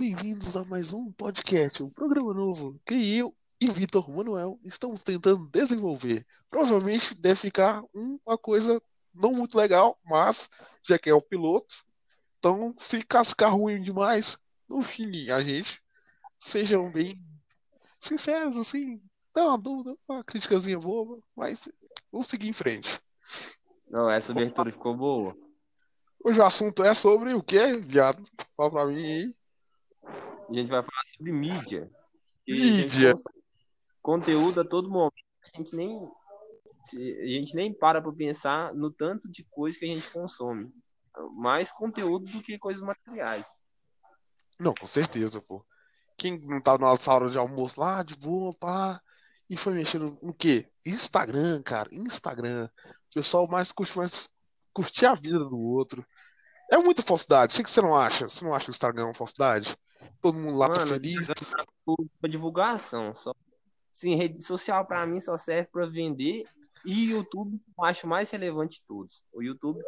[0.00, 5.46] bem-vindos a mais um podcast, um programa novo que eu e Vitor Manuel estamos tentando
[5.48, 6.26] desenvolver.
[6.48, 8.80] Provavelmente deve ficar uma coisa
[9.12, 10.48] não muito legal, mas
[10.82, 11.84] já que é o piloto,
[12.38, 15.82] então se cascar ruim demais, não xinguem a gente.
[16.38, 17.22] Sejam bem
[18.00, 19.02] sinceros, assim,
[19.34, 21.68] dá uma dúvida, uma criticazinha boba, mas
[22.10, 22.98] vamos seguir em frente.
[23.86, 25.36] Não, essa abertura ficou boa.
[26.24, 28.22] Hoje o assunto é sobre o quê, viado?
[28.56, 29.39] Fala pra mim aí.
[30.50, 31.88] A gente vai falar sobre mídia.
[32.46, 33.14] Mídia.
[34.02, 35.14] Conteúdo a todo momento.
[35.54, 35.96] A gente nem,
[36.94, 40.72] a gente nem para pra pensar no tanto de coisa que a gente consome.
[41.36, 43.46] Mais conteúdo do que coisas materiais.
[44.58, 45.64] Não, com certeza, pô.
[46.16, 49.00] Quem não tá na hora de almoço lá, de boa, pá,
[49.48, 50.68] e foi mexendo no quê?
[50.84, 52.68] Instagram, cara, Instagram.
[52.86, 54.28] O pessoal mais curte mais
[54.72, 56.04] curtir a vida do outro.
[56.70, 57.58] É muita falsidade.
[57.58, 58.28] O que você não acha?
[58.28, 59.76] Você não acha que o Instagram é uma falsidade?
[60.20, 61.28] Todo mundo lá tá Mano, feliz.
[62.20, 63.14] Pra divulgação.
[63.16, 63.34] Só.
[63.90, 66.44] Sim, rede social pra mim só serve pra vender.
[66.84, 69.24] E YouTube eu acho mais relevante de todos.
[69.32, 69.82] O YouTube,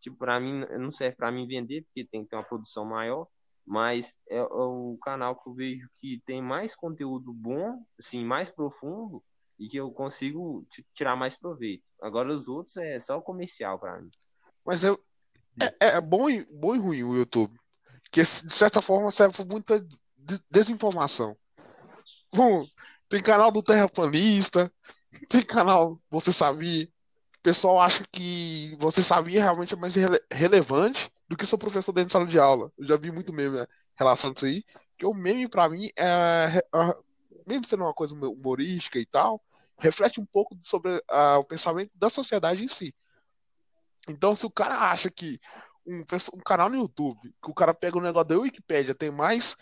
[0.00, 3.26] tipo, pra mim, não serve pra mim vender, porque tem que ter uma produção maior.
[3.66, 9.22] Mas é o canal que eu vejo que tem mais conteúdo bom, assim, mais profundo,
[9.58, 11.84] e que eu consigo tirar mais proveito.
[12.00, 14.10] Agora os outros é só comercial pra mim.
[14.64, 14.98] Mas eu,
[15.60, 17.58] é, é bom, e, bom e ruim o YouTube.
[18.10, 21.36] Que de certa forma serve para muita de- desinformação.
[22.34, 22.66] Bom,
[23.08, 24.72] tem canal do Terraplanista,
[25.28, 26.84] tem canal Você Sabia.
[27.38, 31.92] O pessoal acha que Você Sabia realmente é mais rele- relevante do que seu professor
[31.92, 32.72] dentro de sala de aula.
[32.76, 34.64] Eu já vi muito meme né, relação disso aí.
[34.96, 36.94] Que o meme, pra mim, é, é-
[37.46, 39.40] mesmo sendo uma coisa humorística e tal,
[39.78, 42.94] reflete um pouco sobre ah, o pensamento da sociedade em si.
[44.08, 45.38] Então, se o cara acha que
[45.88, 49.56] um, um canal no YouTube, que o cara pega o negócio da Wikipédia, tem mais,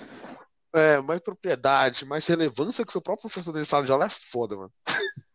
[0.75, 4.57] é, mais propriedade, mais relevância que seu próprio professor de sala de aula, é foda,
[4.57, 4.73] mano.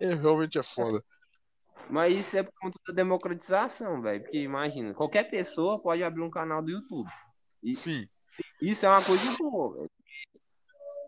[0.00, 1.02] É, realmente é foda.
[1.88, 4.22] Mas isso é por conta da democratização, velho.
[4.22, 7.08] Porque imagina, qualquer pessoa pode abrir um canal do YouTube.
[7.62, 8.06] E Sim,
[8.60, 9.90] isso é uma coisa boa, velho.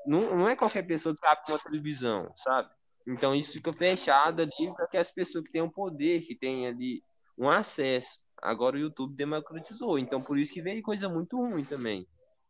[0.06, 2.70] Não, não é qualquer pessoa que abre uma televisão, sabe?
[3.06, 7.02] Então isso fica fechado ali para que as pessoas que tenham poder, que tenham ali
[7.36, 8.20] um acesso.
[8.42, 12.06] Agora o YouTube democratizou, então por isso que veio coisa muito ruim também.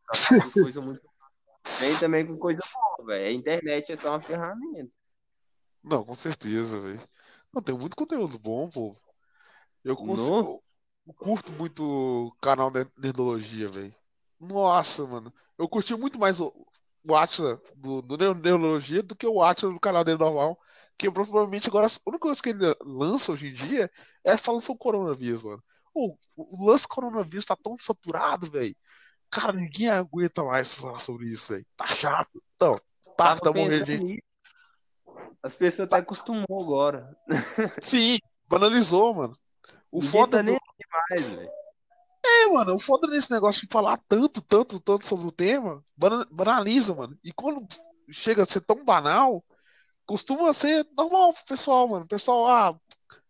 [0.63, 1.01] Coisas muito
[1.79, 3.27] Vem também com coisa boa, velho.
[3.27, 4.91] A internet é só uma ferramenta.
[5.83, 7.01] não, com certeza, velho.
[7.53, 8.97] Não, tem muito conteúdo bom, pô.
[9.85, 10.63] Eu consigo,
[11.07, 13.95] eu curto muito o canal de Nerdologia, velho.
[14.41, 15.33] Nossa, mano.
[15.59, 16.53] Eu curti muito mais o,
[17.05, 20.59] o Atila do, do Nerdologia do que o Atila do canal dele normal.
[20.99, 23.91] Que provavelmente agora a única coisa que ele lança hoje em dia
[24.25, 25.63] é falando sobre o coronavírus, mano.
[25.97, 28.77] O, o lance coronavírus tá tão saturado, velho.
[29.31, 31.67] Cara, ninguém aguenta mais falar sobre isso, velho.
[31.77, 32.43] Tá chato.
[32.55, 32.77] Então,
[33.17, 34.23] tá, tá morrendo gente.
[35.43, 37.17] As pessoas até acostumou agora.
[37.81, 39.39] Sim, banalizou, mano.
[39.91, 41.51] O Ninguém foda tá nem aí mais, velho.
[42.25, 46.27] É, mano, o foda nesse negócio de falar tanto, tanto, tanto sobre o tema, bana-
[46.33, 47.17] banaliza, mano.
[47.23, 47.65] E quando
[48.11, 49.45] chega a ser tão banal,
[50.05, 52.05] costuma ser normal pro pessoal, mano.
[52.05, 52.81] O pessoal, ah,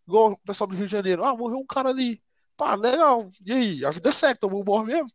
[0.07, 2.21] igual o pessoal do Rio de Janeiro, ah, morreu um cara ali.
[2.57, 3.27] Pá, legal.
[3.45, 3.85] E aí?
[3.85, 5.11] A vida segue, todo mundo morre mesmo.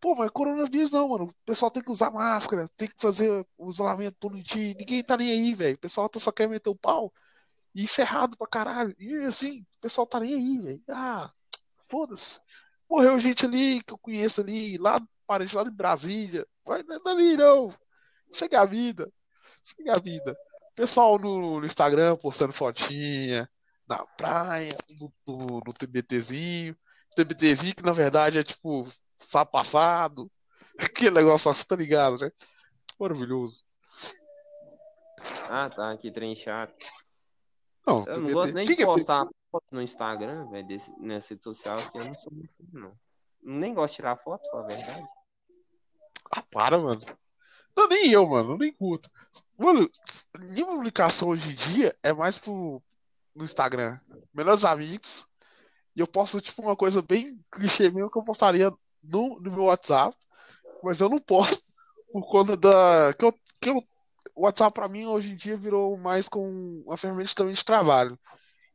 [0.00, 1.24] Pô, mas coronavírus não, mano.
[1.26, 4.74] O pessoal tem que usar máscara, tem que fazer o isolamento bonitinho.
[4.78, 5.76] Ninguém tá nem aí, velho.
[5.76, 7.12] O pessoal só quer meter o pau.
[7.74, 8.06] E isso é
[8.38, 8.94] pra caralho.
[8.98, 10.82] E assim, o pessoal tá nem aí, velho.
[10.90, 11.30] Ah,
[11.84, 12.40] foda-se.
[12.88, 16.46] Morreu gente ali que eu conheço ali, lá, parente lá de Brasília.
[16.66, 17.68] Vai dali, não.
[18.32, 19.12] Segue a vida.
[19.62, 20.36] Segue a vida.
[20.74, 23.48] Pessoal no, no Instagram postando fotinha
[23.88, 26.76] na praia, no, no, no TBTzinho.
[27.14, 28.84] TBTzinho que na verdade é tipo
[29.18, 30.30] sábado passado.
[30.78, 32.30] Aquele negócio assim, tá ligado, né?
[32.98, 33.64] Maravilhoso.
[35.48, 36.74] Ah, tá, que trem chato.
[37.86, 40.66] Não, Eu não gosto nem Quem de que é postar foto no Instagram, velho,
[40.98, 42.92] nessa rede social, assim, eu não sou muito, não.
[43.42, 45.06] Nem gosto de tirar foto, pra a verdade.
[46.30, 47.00] Ah, para, mano.
[47.76, 49.10] Não, nem eu, mano, nem curto.
[49.58, 49.90] Mano,
[50.38, 52.82] minha publicação hoje em dia é mais pro,
[53.34, 53.98] no Instagram.
[54.32, 55.26] Melhores amigos.
[55.96, 58.72] E eu posto, tipo, uma coisa bem clichê mesmo que eu postaria
[59.02, 60.16] no, no meu WhatsApp.
[60.82, 61.72] Mas eu não posto
[62.12, 63.12] por conta da.
[63.18, 63.82] Que eu, que eu,
[64.34, 68.18] o WhatsApp pra mim hoje em dia virou mais com uma ferramenta também de trabalho.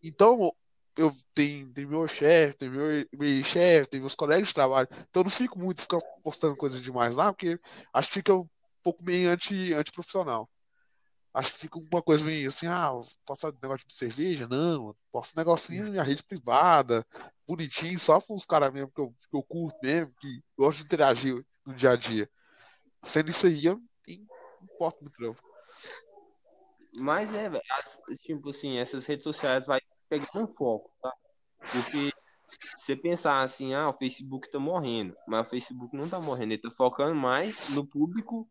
[0.01, 0.53] Então,
[1.00, 4.88] eu tenho, tenho meu chefe, tenho meu, meu chefe, tenho meus colegas de trabalho.
[5.09, 7.59] Então eu não fico muito ficar postando coisa demais lá, porque
[7.94, 8.47] acho que fica um
[8.83, 10.50] pouco meio anti, antiprofissional.
[11.33, 12.91] Acho que fica uma coisa meio assim, ah,
[13.25, 14.47] posso negócio de cerveja?
[14.47, 17.05] Não, posso negocinho na minha rede privada,
[17.47, 20.85] bonitinho, só com os caras mesmo que eu, que eu curto mesmo, que gosto de
[20.85, 22.29] interagir no dia a dia.
[23.03, 23.75] Sendo isso aí, eu
[24.07, 24.23] não
[24.63, 25.35] importo muito, não.
[26.97, 27.49] Mas é,
[28.23, 29.79] tipo assim, essas redes sociais vai
[30.09, 31.13] pegando um foco, tá?
[31.71, 32.11] Porque
[32.77, 36.61] você pensar assim, ah, o Facebook tá morrendo, mas o Facebook não tá morrendo, ele
[36.61, 38.49] tá focando mais no público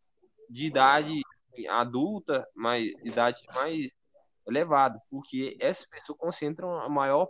[0.49, 1.21] de idade
[1.67, 3.93] adulta, mais idade mais
[4.47, 7.29] elevada, porque essas pessoas concentram a maior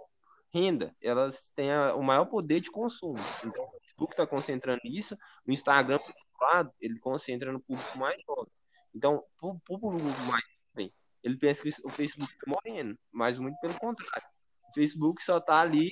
[0.52, 3.19] renda, elas têm a, o maior poder de consumo.
[3.44, 5.16] Então, o Facebook está concentrando isso,
[5.46, 8.52] o Instagram, por lado, ele concentra no público mais jovem.
[8.94, 10.92] Então, o público mais jovem,
[11.22, 14.26] ele pensa que o Facebook está morrendo, mas muito pelo contrário.
[14.70, 15.90] O Facebook só está ali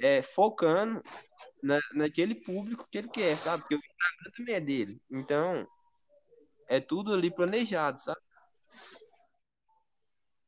[0.00, 1.02] é, focando
[1.62, 3.62] na, naquele público que ele quer, sabe?
[3.62, 5.02] Porque o Instagram também é dele.
[5.10, 5.66] Então,
[6.68, 8.20] é tudo ali planejado, sabe?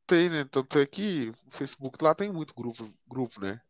[0.05, 0.45] Tem, né?
[0.45, 3.61] Tanto é que o Facebook lá tem muito grupo, grupo né?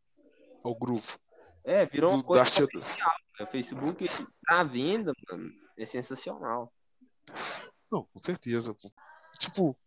[0.64, 1.20] O grupo.
[1.64, 3.14] É, virou uma coisa comercial.
[3.40, 3.46] Né?
[3.46, 4.10] O Facebook
[4.46, 6.72] tá venda, mano, é sensacional.
[7.92, 8.74] Não, com certeza.
[8.74, 8.92] Pô.
[9.38, 9.78] Tipo,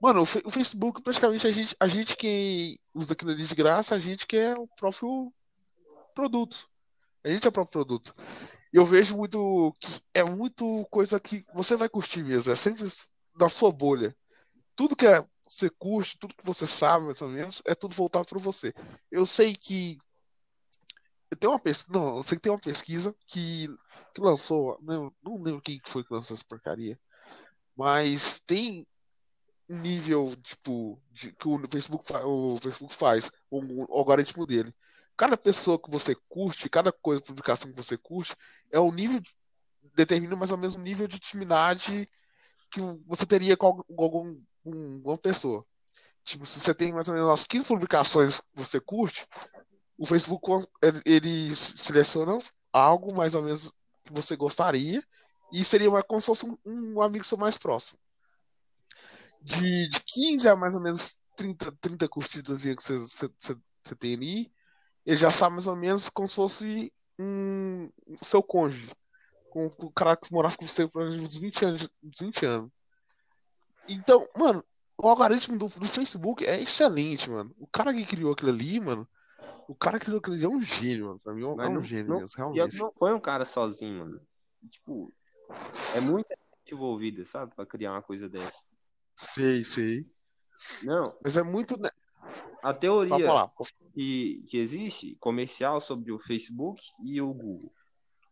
[0.00, 3.98] mano, o, Facebook praticamente a gente, a gente que usa aquilo ali de graça, a
[3.98, 5.32] gente que é o próprio
[6.14, 6.68] produto.
[7.24, 8.14] A gente é o próprio produto.
[8.76, 12.52] Eu vejo muito que é muito coisa que você vai curtir mesmo.
[12.52, 12.84] É sempre
[13.34, 14.14] da sua bolha.
[14.74, 18.26] Tudo que é, você curte, tudo que você sabe, mais ou menos, é tudo voltado
[18.28, 18.74] para você.
[19.10, 19.96] Eu sei que
[21.30, 23.66] eu tenho uma pesquisa, não, eu sei que tem uma pesquisa que,
[24.14, 27.00] que lançou, não, não lembro quem foi que lançou essa porcaria,
[27.74, 28.86] mas tem
[29.70, 33.58] um nível tipo de, que o Facebook, o Facebook faz, o,
[33.90, 34.74] o algoritmo dele
[35.16, 38.36] cada pessoa que você curte, cada coisa, publicação que você curte,
[38.70, 39.20] é o nível,
[39.94, 42.08] determina mais ou menos o nível de intimidade
[42.70, 45.64] que você teria com algum, com alguma pessoa.
[46.24, 49.26] Tipo, se você tem mais ou menos umas 15 publicações que você curte,
[49.96, 50.66] o Facebook
[51.04, 52.36] ele seleciona
[52.72, 53.72] algo mais ou menos
[54.04, 55.02] que você gostaria
[55.52, 57.98] e seria mais como se fosse um, um amigo seu mais próximo.
[59.40, 64.14] De, de 15 a mais ou menos 30, 30 curtidas que você, você, você tem
[64.14, 64.52] ali,
[65.06, 67.88] ele já sabe mais ou menos como se fosse um
[68.22, 68.92] seu cônjuge.
[69.50, 72.70] Com, com o cara que morasse com você por uns 20 anos, 20 anos.
[73.88, 74.62] Então, mano,
[74.98, 77.54] o algoritmo do, do Facebook é excelente, mano.
[77.58, 79.08] O cara que criou aquilo ali, mano,
[79.68, 81.18] o cara que criou aquilo ali é um gênio, mano.
[81.22, 82.76] Pra mim é um, é um gênio não, mesmo, realmente.
[82.76, 84.20] não foi um cara sozinho, mano.
[84.68, 85.14] Tipo,
[85.94, 87.54] é muita gente envolvida, sabe?
[87.54, 88.62] Pra criar uma coisa dessa.
[89.14, 90.04] Sei, sei.
[90.82, 91.04] Não.
[91.22, 91.78] Mas é muito.
[92.66, 93.46] A teoria
[93.94, 97.72] que, que existe comercial sobre o Facebook e o Google.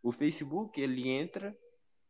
[0.02, 1.56] O Facebook, ele entra.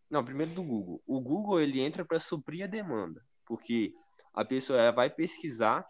[0.09, 1.03] Não, primeiro do Google.
[1.07, 3.23] O Google, ele entra para suprir a demanda.
[3.47, 3.93] Porque
[4.33, 5.87] a pessoa vai pesquisar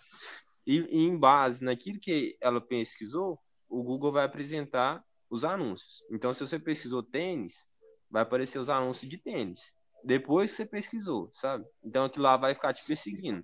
[0.67, 3.39] e, e, em base naquilo que ela pesquisou,
[3.69, 6.03] o Google vai apresentar os anúncios.
[6.11, 7.65] Então, se você pesquisou tênis,
[8.11, 9.73] vai aparecer os anúncios de tênis.
[10.03, 11.65] Depois que você pesquisou, sabe?
[11.85, 13.41] Então, aquilo lá vai ficar te perseguindo.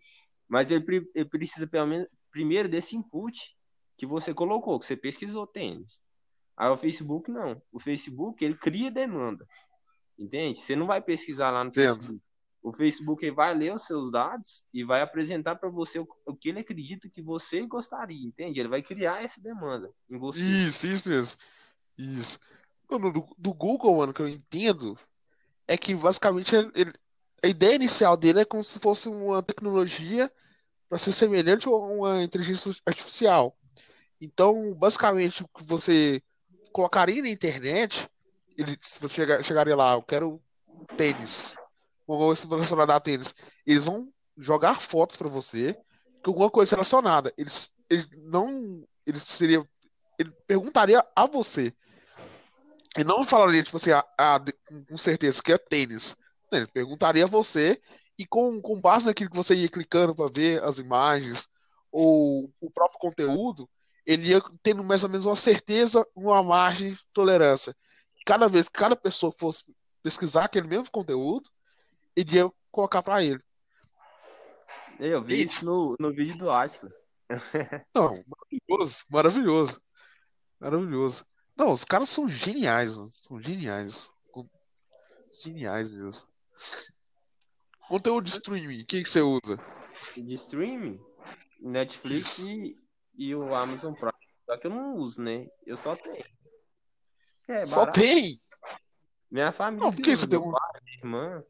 [0.49, 0.85] Mas ele,
[1.15, 3.57] ele precisa, pelo menos, primeiro desse input
[3.97, 5.99] que você colocou, que você pesquisou tênis.
[6.57, 7.61] Aí o Facebook não.
[7.73, 9.47] O Facebook, ele cria demanda.
[10.19, 10.61] Entende?
[10.61, 11.97] Você não vai pesquisar lá no Entendo.
[11.97, 12.23] Facebook.
[12.63, 16.51] O Facebook vai ler os seus dados e vai apresentar para você o, o, que
[16.51, 18.61] ele acredita que você gostaria, entende?
[18.61, 20.41] Ele vai criar essa demanda em você.
[20.41, 21.41] Isso, isso mesmo.
[21.97, 22.39] Isso.
[22.91, 24.99] Mano, do, do Google, mano, que eu entendo,
[25.67, 26.93] é que basicamente ele,
[27.43, 30.31] a ideia inicial dele é como se fosse uma tecnologia
[30.91, 33.57] para ser semelhante a uma inteligência artificial.
[34.21, 36.21] Então, basicamente, o que você
[36.73, 38.09] colocaria na internet,
[38.59, 40.43] ele, se você chegar, chegaria lá, eu quero
[40.97, 41.55] tênis,
[42.09, 43.33] ou se relacionado a tênis,
[43.65, 45.79] eles vão jogar fotos para você
[46.25, 47.33] com alguma coisa relacionada.
[47.39, 49.63] Eles, eles não, ele seria,
[50.19, 51.73] ele perguntaria a você.
[52.97, 54.41] Ele não falaria, tipo assim, a, a,
[54.89, 56.17] com certeza que é tênis.
[56.51, 57.81] Ele perguntaria a você
[58.21, 61.49] e com, com base naquilo que você ia clicando para ver as imagens
[61.91, 63.67] ou o próprio conteúdo,
[64.05, 67.75] ele ia tendo mais ou menos uma certeza, uma margem de tolerância.
[68.27, 69.65] Cada vez que cada pessoa fosse
[70.03, 71.49] pesquisar aquele mesmo conteúdo,
[72.15, 73.43] ele ia colocar para ele.
[74.99, 75.45] Eu vi e...
[75.45, 76.93] isso no, no vídeo do Atlas.
[77.97, 79.83] Não, maravilhoso, maravilhoso.
[80.61, 81.25] Maravilhoso.
[81.57, 83.11] Não, os caras são geniais, mano.
[83.11, 84.11] São geniais.
[85.43, 86.29] Geniais mesmo.
[87.91, 89.59] Conteúdo de streaming, o que, que você usa?
[90.17, 91.01] De streaming?
[91.61, 92.79] Netflix e,
[93.17, 94.13] e, o Amazon Prime.
[94.47, 95.49] Só que eu não uso, né?
[95.67, 96.25] Eu só tenho.
[97.49, 98.41] É, só tem?
[99.29, 99.87] Minha família.
[99.87, 100.53] Não, por que você tem um.
[100.99, 101.43] Irmã.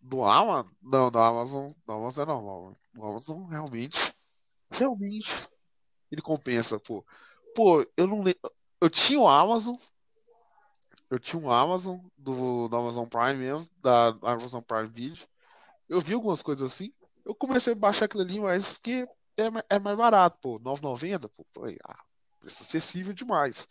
[0.00, 0.72] Do Amazon?
[0.80, 1.72] Não, do Amazon.
[1.84, 2.76] Do Amazon é normal.
[2.94, 4.14] Do Amazon realmente.
[4.70, 5.46] Realmente.
[6.10, 7.04] Ele compensa, pô.
[7.54, 8.50] Pô, eu não lembro.
[8.80, 9.76] Eu tinha o Amazon.
[11.10, 15.26] Eu tinha um Amazon, do, do Amazon Prime mesmo, da Amazon Prime Video.
[15.88, 16.92] Eu vi algumas coisas assim.
[17.24, 20.58] Eu comecei a baixar aquilo ali, mas que é, é mais barato, pô.
[20.60, 21.46] 9,90, pô.
[21.54, 22.02] Falei, ah,
[22.40, 23.68] preço acessível demais.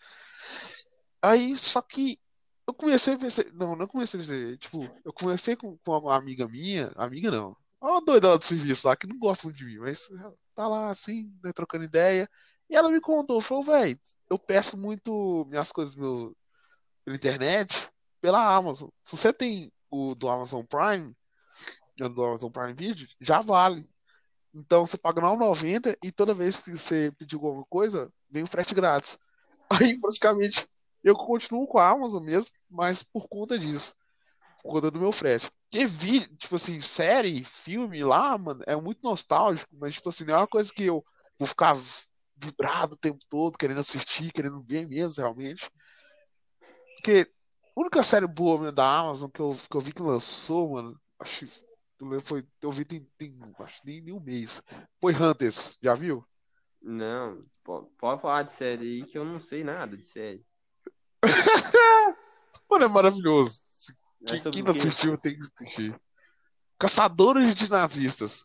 [1.22, 2.20] Aí, só que
[2.68, 3.46] eu comecei a pensar.
[3.54, 4.58] Não, não comecei a pensar.
[4.58, 6.92] Tipo, eu conversei com, com uma amiga minha.
[6.96, 7.56] Amiga não.
[7.82, 10.10] Uma doida lá do serviço lá, que não gosta muito de mim, mas
[10.56, 12.28] tá lá assim, né, trocando ideia.
[12.70, 14.00] E ela me contou, falou, velho,
[14.30, 16.36] eu peço muito minhas coisas meu,
[17.06, 18.90] pela internet, pela Amazon.
[19.04, 21.16] Se você tem o do Amazon Prime,
[22.00, 23.88] né, do Amazon Prime Video, já vale.
[24.54, 28.74] Então você paga R$9,90 e toda vez que você pedir alguma coisa, vem o frete
[28.74, 29.20] grátis.
[29.70, 30.68] Aí praticamente
[31.04, 33.94] eu continuo com a Amazon mesmo, mas por conta disso,
[34.64, 35.52] por conta do meu frete.
[35.70, 40.36] Porque vi, tipo assim, série, filme lá, mano, é muito nostálgico, mas tipo assim, não
[40.36, 41.06] é uma coisa que eu
[41.38, 41.76] vou ficar
[42.36, 45.70] vibrado o tempo todo, querendo assistir, querendo ver mesmo, realmente.
[47.06, 47.32] Porque
[47.78, 51.00] a única série boa mesmo da Amazon que eu, que eu vi que lançou, mano,
[51.20, 51.64] acho que
[52.02, 54.60] eu foi, eu vi tem, tem acho nem, nem um mês.
[55.00, 56.26] Foi Hunters, já viu?
[56.82, 60.44] Não, po- pode falar de série aí que eu não sei nada de série.
[62.68, 63.62] Mano, é maravilhoso.
[64.28, 66.02] É Quem, quem não assistiu tem que assistir.
[66.80, 68.44] Caçadores de nazistas.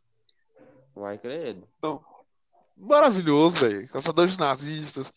[0.94, 1.66] Vai credo.
[1.82, 2.04] Não,
[2.76, 3.88] maravilhoso, velho.
[3.88, 5.10] Caçadores de nazistas.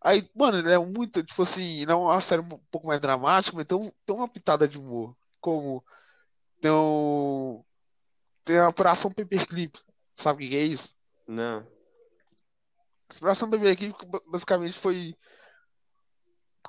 [0.00, 3.56] Aí, mano, ele é muito, tipo assim, não é uma série um pouco mais dramática,
[3.56, 5.16] mas tem, um- tem uma pitada de humor.
[5.40, 5.84] Como
[6.60, 7.62] tem, um,
[8.44, 9.78] tem a Operação Paperclip.
[10.14, 10.94] Sabe o que é isso?
[11.26, 11.66] Não.
[13.10, 13.94] A Operação Paperclip
[14.28, 15.16] basicamente foi.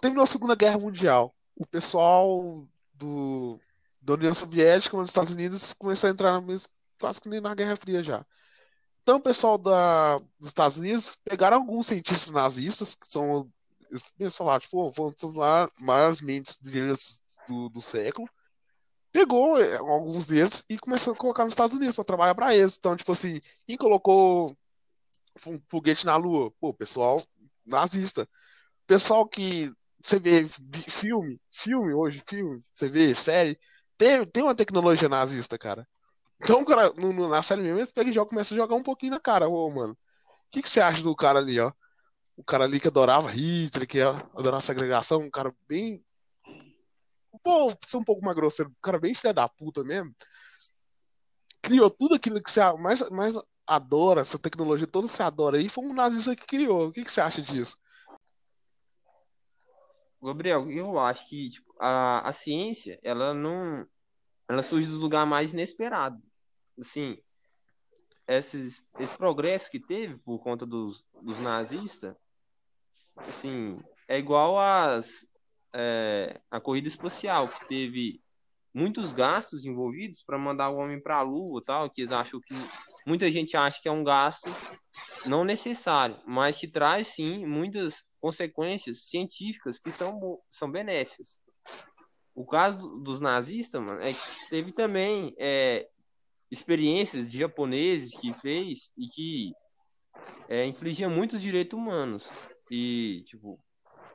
[0.01, 1.35] Terminou a Segunda Guerra Mundial.
[1.55, 3.59] O pessoal do,
[4.01, 6.69] da União Soviética, dos Estados Unidos, começou a entrar na mesma,
[6.99, 8.25] quase que nem na Guerra Fria já.
[9.09, 13.51] Então, o pessoal da, dos Estados Unidos pegaram alguns cientistas nazistas, que são,
[14.15, 18.29] pensam lá, tipo, os ma- maiores mentes brilhantes do, do século,
[19.11, 22.77] pegou eh, alguns deles e começou a colocar nos Estados Unidos para trabalhar para eles.
[22.77, 24.55] Então, tipo assim, quem colocou
[25.47, 26.51] um foguete na Lua?
[26.59, 27.19] Pô, pessoal
[27.65, 28.29] nazista.
[28.85, 29.73] Pessoal que
[30.03, 30.45] você vê
[30.87, 33.59] filme, filme hoje, filme, você vê série,
[33.97, 35.87] tem, tem uma tecnologia nazista, cara.
[36.41, 39.11] Então, cara, no- no- na série mesmo, eles pegam e jogam, a jogar um pouquinho
[39.11, 39.47] na cara.
[39.47, 41.71] Ô, mano, o que você acha do cara ali, ó?
[42.37, 46.03] O cara ali que adorava Hitler, que adorava segregação, um cara bem.
[47.43, 50.15] Pô, um pouco mais grosseiro, um cara bem filha da puta mesmo.
[51.61, 53.35] Criou tudo aquilo que você mais, mais
[53.67, 56.87] adora, essa tecnologia toda você adora aí, foi um nazista que criou.
[56.87, 57.77] O que que você acha disso?
[60.21, 63.85] Gabriel, eu acho que tipo, a, a ciência, ela não.
[64.49, 66.19] Ela surge dos lugares mais inesperados.
[66.79, 67.17] Assim,
[68.27, 72.15] esses, esse progresso que teve por conta dos, dos nazistas,
[73.17, 75.27] assim, é igual às,
[75.73, 78.21] é, a corrida espacial, que teve
[78.73, 82.53] muitos gastos envolvidos para mandar o homem para a Lua tal, que eles acham que.
[83.05, 84.49] Muita gente acha que é um gasto
[85.25, 91.39] não necessário, mas que traz sim muitas consequências científicas que são, são benéficas.
[92.35, 95.89] O caso do- dos nazistas, mano, é que teve também é,
[96.51, 99.53] experiências de japoneses que fez e que
[100.47, 102.29] é, infligia muitos direitos humanos
[102.71, 103.59] e tipo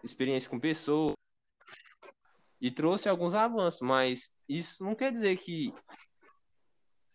[0.03, 1.15] experiência com pessoas
[2.61, 5.73] e trouxe alguns avanços, mas isso não quer dizer que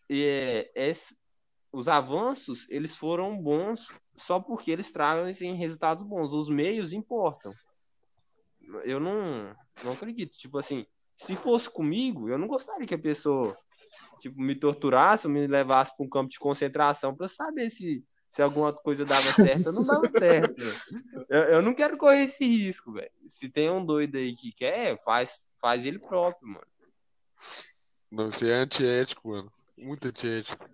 [0.10, 1.18] é, esse-
[1.72, 6.34] os avanços eles foram bons só porque eles trazem resultados bons.
[6.34, 7.54] Os meios importam.
[8.84, 10.36] Eu não, não acredito.
[10.38, 10.86] Tipo assim,
[11.16, 13.58] se fosse comigo, eu não gostaria que a pessoa
[14.20, 18.42] tipo, me torturasse ou me levasse para um campo de concentração para saber se, se
[18.42, 20.62] alguma coisa dava certo ou não dava certo.
[21.30, 23.12] Eu, eu não quero correr esse risco, velho.
[23.28, 26.68] Se tem um doido aí que quer, faz, faz ele próprio, mano.
[28.12, 29.52] Não, isso é antiético, mano.
[29.78, 30.70] Muito antiético.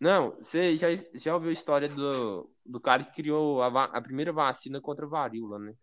[0.00, 4.32] Não, você já, já ouviu a história do, do cara que criou a, a primeira
[4.32, 5.74] vacina contra a varíola, né?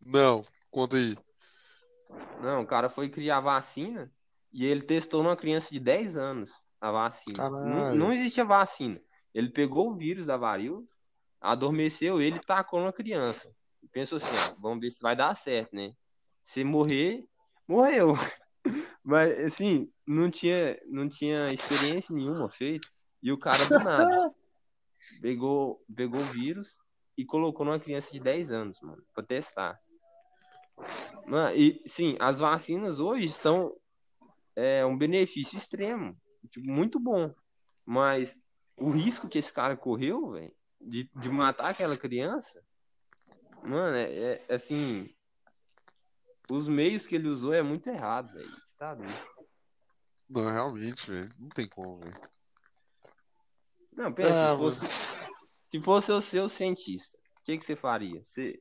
[0.00, 1.16] Não, conta aí.
[2.40, 4.12] Não, o cara foi criar a vacina
[4.56, 7.50] e ele testou numa criança de 10 anos a vacina.
[7.50, 7.98] Não, Caralho.
[7.98, 8.98] não existia vacina.
[9.34, 10.82] Ele pegou o vírus da varíola,
[11.38, 13.54] adormeceu ele e tacou na criança.
[13.92, 15.92] Pensou assim, ó, vamos ver se vai dar certo, né?
[16.42, 17.28] Se morrer,
[17.68, 18.14] morreu.
[19.04, 22.88] Mas, assim, não tinha, não tinha experiência nenhuma feita.
[23.22, 24.34] E o cara do nada
[25.20, 26.78] pegou, pegou o vírus
[27.14, 29.78] e colocou numa criança de 10 anos, mano, pra testar.
[31.26, 33.76] Mano, e sim, as vacinas hoje são
[34.56, 36.18] é, um benefício extremo,
[36.50, 37.32] tipo, muito bom.
[37.84, 38.36] Mas
[38.76, 42.62] o risco que esse cara correu, velho, de, de matar aquela criança,
[43.62, 45.08] mano, é, é, assim.
[46.50, 48.50] os meios que ele usou é muito errado, velho.
[48.78, 49.14] Tá doido.
[50.28, 51.32] Não, realmente, velho.
[51.38, 52.20] Não tem como, velho.
[53.92, 54.86] Não, pensa, Ah, se, fosse,
[55.70, 58.22] se fosse o seu cientista, o que, que você faria?
[58.24, 58.60] Você,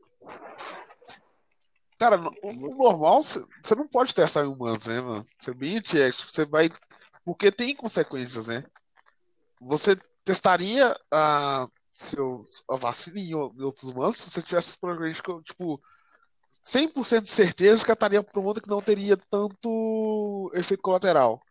[1.98, 5.24] Cara, no- o normal, você não pode testar em humanos, né, mano?
[5.38, 6.70] Você é bem ético, você vai.
[7.24, 8.64] Porque tem consequências, né?
[9.60, 14.78] Você testaria a, seu, a vacina em outros humanos se você tivesse
[15.44, 15.82] tipo,
[16.64, 21.42] 100% de certeza que estaria pronta que não teria tanto efeito colateral.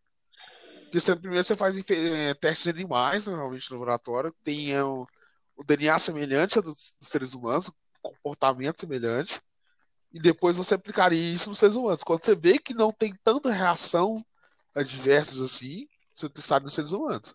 [0.84, 5.06] Porque você, primeiro você faz eh, testes em animais, normalmente no laboratório, tem eh, o,
[5.56, 7.70] o DNA semelhante ao dos, dos seres humanos,
[8.02, 9.40] comportamento semelhante,
[10.14, 12.04] e depois você aplicaria isso nos seres humanos.
[12.04, 14.24] Quando você vê que não tem tanta reação
[14.72, 17.34] adversas assim, você testaria nos seres humanos.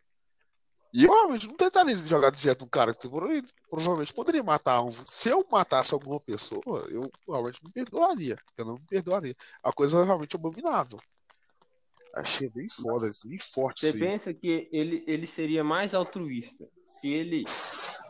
[0.93, 4.89] E eu realmente não tentaria jogar direto um cara que prova- provavelmente poderia matar um.
[5.05, 8.37] Se eu matasse alguma pessoa, eu realmente me perdoaria.
[8.57, 9.35] Eu não me perdoaria.
[9.61, 10.99] A coisa é realmente abominável.
[12.15, 17.07] Achei bem foda, isso, bem forte você pensa que ele, ele seria mais altruísta se
[17.07, 17.43] ele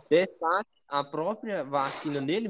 [0.08, 2.50] testasse a própria vacina nele?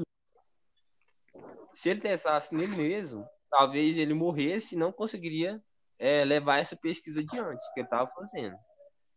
[1.72, 5.62] Se ele testasse nele mesmo, talvez ele morresse e não conseguiria
[5.98, 8.56] é, levar essa pesquisa adiante que ele estava fazendo.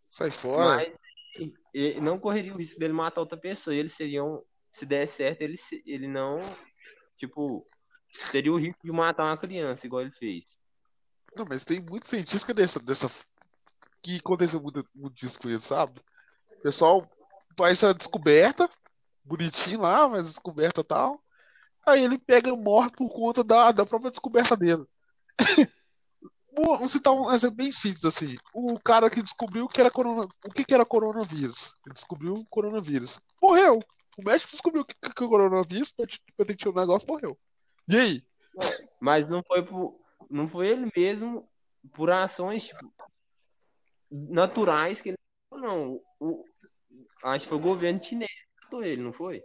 [0.10, 0.76] Sai fora.
[0.76, 0.94] Mas
[1.74, 3.76] ele não correria o risco dele matar outra pessoa.
[3.76, 5.56] Eles seriam, se der certo, ele,
[5.86, 6.40] ele não,
[7.18, 7.66] tipo,
[8.32, 10.58] teria o risco de matar uma criança, igual ele fez.
[11.36, 13.10] Não, mas tem muito cientista dessa, dessa.
[14.02, 16.00] que aconteceu muito, muito disso com ele, sabe?
[16.60, 17.10] O pessoal
[17.58, 18.70] faz essa descoberta,
[19.26, 21.23] bonitinho lá, mas descoberta tal.
[21.86, 24.86] Aí ele pega e morre por conta da, da própria descoberta dele.
[26.56, 28.38] Vou citar um exemplo bem simples assim.
[28.54, 31.74] O cara que descobriu que era corona, o que, que era coronavírus.
[31.86, 33.20] Ele descobriu o coronavírus.
[33.42, 33.80] Morreu.
[34.18, 35.94] O médico descobriu que, que, que é coronavírus,
[36.38, 37.38] patenteou o negócio, morreu.
[37.88, 38.24] E aí?
[39.00, 40.00] Mas não foi por,
[40.30, 41.50] não foi ele mesmo
[41.94, 42.94] por ações tipo,
[44.12, 45.18] naturais que ele
[45.52, 46.00] não.
[46.20, 46.46] O,
[47.24, 49.44] acho que foi o governo chinês que matou ele, não foi?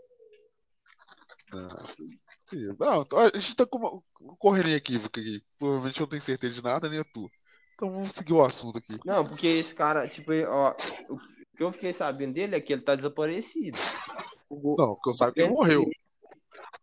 [1.54, 1.84] Ah,
[2.48, 2.76] sim.
[2.78, 6.62] Não, a gente tá com uma correria aqui, porque provavelmente eu não tenho certeza de
[6.62, 7.30] nada, nem a tu.
[7.74, 8.98] Então vamos seguir o assunto aqui.
[9.04, 10.74] Não, porque esse cara, tipo, ó,
[11.08, 11.18] o
[11.56, 13.78] que eu fiquei sabendo dele é que ele tá desaparecido.
[14.48, 15.88] O Não, porque eu saiba que ele morreu.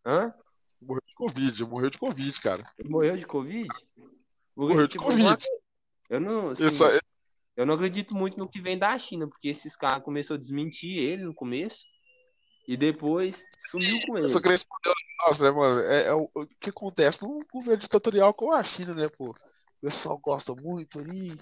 [0.06, 0.34] Hã?
[0.82, 2.64] Morreu de Covid, morreu de Covid, cara.
[2.78, 3.68] Ele morreu de Covid?
[3.68, 5.46] Porque, Morreu de tipo, Covid.
[6.10, 6.90] Eu não, assim, Ele só-
[7.58, 10.98] eu não acredito muito no que vem da China, porque esses caras começaram a desmentir
[10.98, 11.84] ele no começo
[12.68, 14.30] e depois sumiu com ele.
[14.30, 15.82] Só queria responder negócio, né, mano?
[15.82, 19.30] É, é o, o que acontece num governo ditatorial com a China, né, pô?
[19.30, 19.36] O
[19.82, 21.40] pessoal gosta muito ali,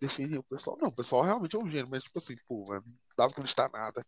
[0.00, 0.76] defender o pessoal.
[0.80, 3.40] Não, o pessoal realmente é um gênio, mas tipo assim, pô, mano, não dava pra
[3.42, 4.04] acreditar nada.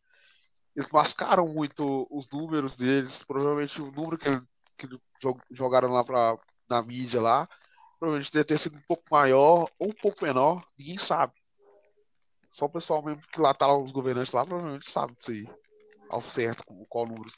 [0.76, 4.30] Eles mascaram muito os números deles, provavelmente o número que,
[4.76, 4.86] que
[5.20, 6.36] jo- jogaram lá pra,
[6.68, 7.48] na mídia lá,
[7.98, 11.32] provavelmente deve ter sido um pouco maior ou um pouco menor, ninguém sabe.
[12.52, 15.48] Só o pessoal mesmo que lá tá lá, os governantes lá, provavelmente sabe disso aí.
[16.08, 17.34] Ao certo, com qual números.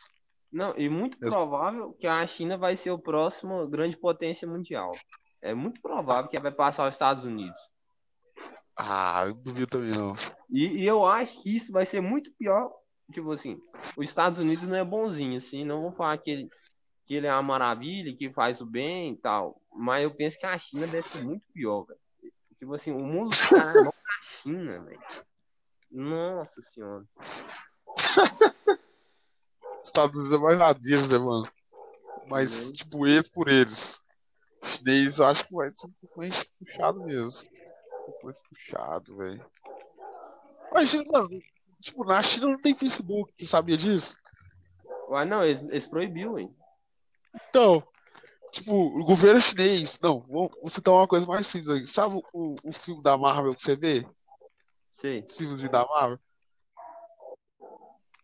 [0.53, 4.93] Não, e muito provável que a China vai ser o próximo grande potência mundial.
[5.41, 7.61] É muito provável que ela vai passar os Estados Unidos.
[8.77, 10.15] Ah, eu duvido também não.
[10.51, 12.73] E, e eu acho que isso vai ser muito pior.
[13.13, 13.61] Tipo assim,
[13.97, 16.49] os Estados Unidos não é bonzinho, assim, não vou falar que ele,
[17.07, 19.61] que ele é uma maravilha, que faz o bem e tal.
[19.73, 22.01] Mas eu penso que a China deve ser muito pior, velho.
[22.59, 25.01] Tipo assim, o mundo tá na China, velho.
[25.91, 27.05] Nossa senhora.
[29.83, 31.51] Estados Unidos é mais na deles, né, mano?
[32.27, 32.73] Mas, Uhum.
[32.73, 34.01] tipo, eles por eles.
[34.63, 37.49] O chinês eu acho que vai ser um pouco mais puxado mesmo.
[37.51, 39.47] Um pouco mais puxado, velho.
[40.71, 41.29] Imagina, mano,
[41.81, 44.17] tipo, na China não tem Facebook, tu sabia disso?
[45.09, 46.55] Ué, não, eles, eles proibiu, hein?
[47.49, 47.83] Então,
[48.53, 49.99] tipo, o governo chinês.
[50.01, 51.87] Não, vou, vou citar uma coisa mais simples aí.
[51.87, 54.07] Sabe o, o filme da Marvel que você vê?
[54.93, 55.25] Sei.
[55.25, 56.19] Os filmes da Marvel?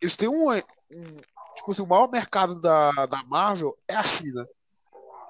[0.01, 1.21] Eles têm um, um.
[1.57, 4.47] Tipo assim, o maior mercado da, da Marvel é a China.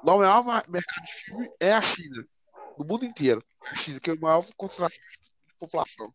[0.02, 2.26] O maior ma- mercado de filme é a China.
[2.76, 3.42] No mundo inteiro.
[3.64, 6.12] É a China, que é a maior concentração de população.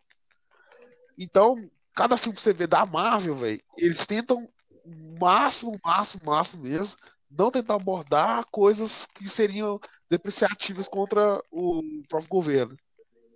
[1.17, 1.55] Então,
[1.93, 4.47] cada filme que você vê da Marvel, velho, eles tentam
[4.83, 6.97] o máximo, máximo, máximo mesmo,
[7.29, 12.77] não tentar abordar coisas que seriam depreciativas contra o próprio governo.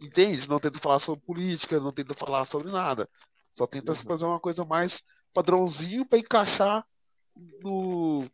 [0.01, 0.47] Entende?
[0.49, 3.07] Não tenta falar sobre política, não tenta falar sobre nada.
[3.49, 3.97] Só tenta Uhum.
[3.97, 5.01] fazer uma coisa mais
[5.35, 6.87] padrãozinho para encaixar
[7.61, 8.25] no,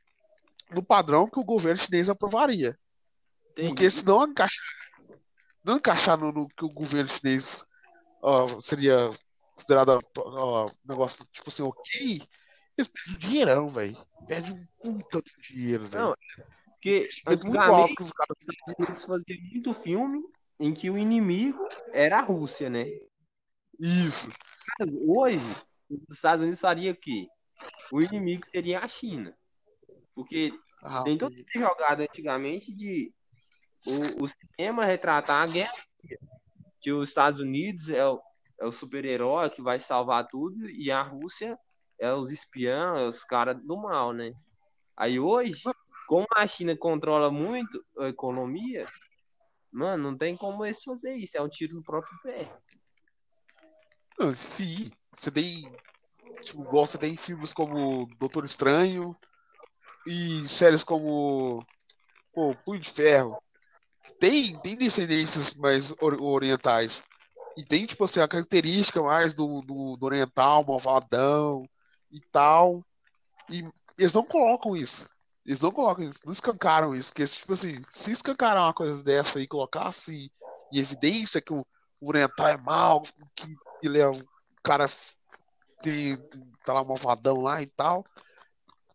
[0.70, 2.78] no padrão que o governo chinês aprovaria.
[3.56, 3.92] Porque Entendi.
[3.92, 4.64] se não encaixar,
[5.64, 7.66] não encaixar no, no que o governo chinês
[8.22, 9.10] ó, seria
[9.56, 12.22] considerado ó, negócio tipo assim, ok,
[12.78, 13.98] eles perdem um dinheirão, velho.
[14.28, 14.66] Perdem um
[15.02, 16.06] puta de dinheiro, velho.
[16.06, 16.16] Não,
[16.68, 17.10] Porque
[17.44, 18.38] muito alto que os caras.
[18.80, 20.24] eles faziam muito filme
[20.60, 22.86] em que o inimigo era a Rússia, né?
[23.80, 24.32] Isso.
[25.08, 25.40] Hoje,
[26.08, 27.28] os Estados Unidos faria o quê?
[27.92, 29.36] O inimigo seria a China.
[30.16, 33.14] Porque Ah, tem toda essa jogada antigamente de
[33.86, 35.74] o, o cinema retratar a guerra.
[36.82, 38.20] Que os Estados Unidos é o,
[38.60, 41.58] é o super-herói que vai salvar tudo e a Rússia
[42.00, 44.34] é os espiãs, é os caras do mal, né?
[44.98, 45.62] Aí hoje,
[46.08, 48.88] como a China controla muito a economia,
[49.72, 51.38] mano, não tem como eles fazer isso.
[51.38, 52.52] É um tiro no próprio pé.
[54.34, 55.72] Sim, você tem.
[56.44, 59.16] Tipo, igual você tem filmes como Doutor Estranho
[60.08, 61.64] e séries como.
[62.34, 63.40] Pô, Punho de Ferro.
[64.20, 67.04] Tem, tem descendências mais or- orientais.
[67.56, 71.70] E tem, tipo assim, a característica mais do, do, do oriental, malvadão
[72.12, 72.84] e tal.
[73.48, 73.64] E
[74.00, 75.08] eles não colocam isso.
[75.46, 77.10] Eles não colocam isso, não escancaram isso.
[77.10, 80.32] Porque, tipo assim, se escancarar uma coisa dessa e colocasse
[80.72, 81.64] em evidência que o,
[82.02, 83.04] oriental é mal,
[83.36, 84.31] que ele é um
[84.64, 84.86] cara
[85.82, 86.18] que
[86.64, 88.06] tá lá malvadão lá e tal,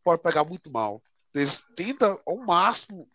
[0.03, 1.03] pode pegar muito mal.
[1.35, 3.09] Eles tentam ao máximo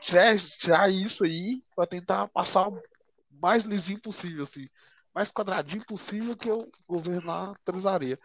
[0.00, 2.82] tirar, tirar isso aí pra tentar passar o
[3.30, 4.68] mais lisinho possível, assim,
[5.14, 8.18] mais quadradinho possível que o governo lá autorizaria.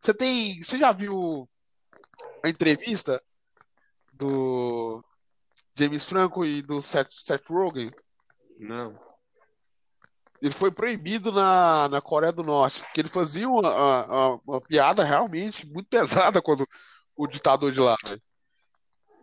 [0.00, 1.48] Você tem, você já viu
[2.44, 3.22] a entrevista
[4.12, 5.04] do
[5.76, 7.90] James Franco e do Seth, Seth Rogen?
[8.58, 8.98] Não.
[10.44, 15.02] Ele foi proibido na, na Coreia do Norte, porque ele fazia uma, uma, uma piada
[15.02, 16.68] realmente muito pesada quando
[17.16, 17.96] o ditador de lá.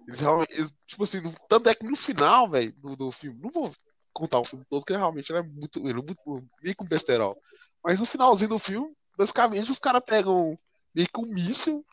[0.08, 3.72] Eles eles, tipo assim, tanto é que no final, velho, do, do filme, não vou
[4.12, 7.40] contar o filme todo, porque realmente é muito, ele é muito meio com besterol.
[7.84, 10.58] Mas no finalzinho do filme, basicamente, os caras pegam
[10.92, 11.86] meio que um míssil,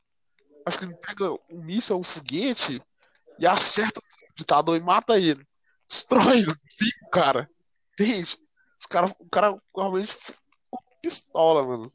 [0.64, 2.82] acho que ele pega um míssil um foguete
[3.38, 5.46] e acerta o ditador e mata ele.
[5.86, 7.46] Destrói sim, cara.
[7.92, 8.38] Entende?
[8.78, 11.92] Os cara, o cara realmente ficou pistola, mano.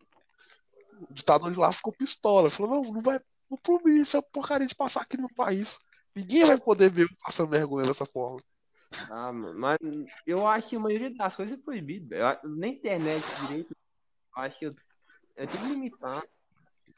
[1.10, 2.50] O ditador de lá ficou pistola.
[2.50, 3.19] Falou, não, não vai
[3.50, 5.80] não proibir essa porcaria de passar aqui no país.
[6.15, 8.41] Ninguém vai poder ver passando vergonha dessa forma.
[9.10, 9.78] Ah, mano, mas
[10.28, 12.10] eu acho que a maioria das coisas é proibido.
[12.10, 12.39] velho.
[12.43, 13.72] Eu Na internet direito,
[14.36, 14.72] eu acho que eu-
[15.36, 16.28] é tudo limitado.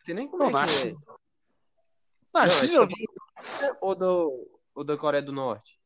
[0.03, 0.77] Você nem como Não, é na que é.
[0.77, 0.99] China-
[2.33, 2.95] Na Não, é China, do-
[3.81, 5.79] ou, do, ou da Coreia do Norte?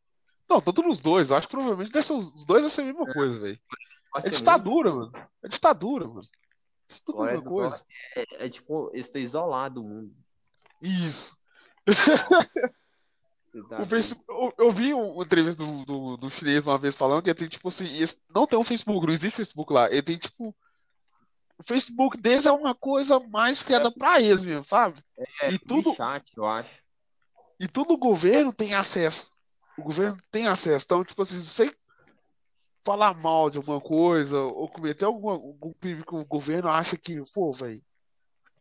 [0.49, 1.29] Não, tanto nos dois.
[1.29, 3.59] Eu acho que provavelmente deve ser, os dois devem ser a mesma coisa, velho.
[4.15, 5.11] É ditadura, mano.
[5.43, 6.27] É ditadura, mano.
[6.89, 7.85] Isso é tudo a Coreia mesma do coisa.
[8.15, 10.13] É, é tipo, eles estão isolados do mundo.
[10.81, 11.37] Isso.
[13.67, 16.95] Tá O Facebook, eu, eu vi um- uma entrevista do, do, do chinês uma vez
[16.95, 19.89] falando que ele tem, tipo assim, esse- não tem um Facebook, não existe Facebook lá.
[19.89, 20.55] Ele tem, tipo,
[21.57, 25.01] o Facebook deles é uma coisa mais criada pra eles mesmo, sabe?
[25.41, 26.69] É, e tudo, chat, eu acho.
[27.59, 29.31] e tudo o governo tem acesso.
[29.79, 30.85] O governo tem acesso.
[30.85, 31.75] Então, tipo assim, se você
[32.83, 37.19] falar mal de alguma coisa ou cometer alguma, algum crime que o governo acha que,
[37.33, 37.83] pô, velho,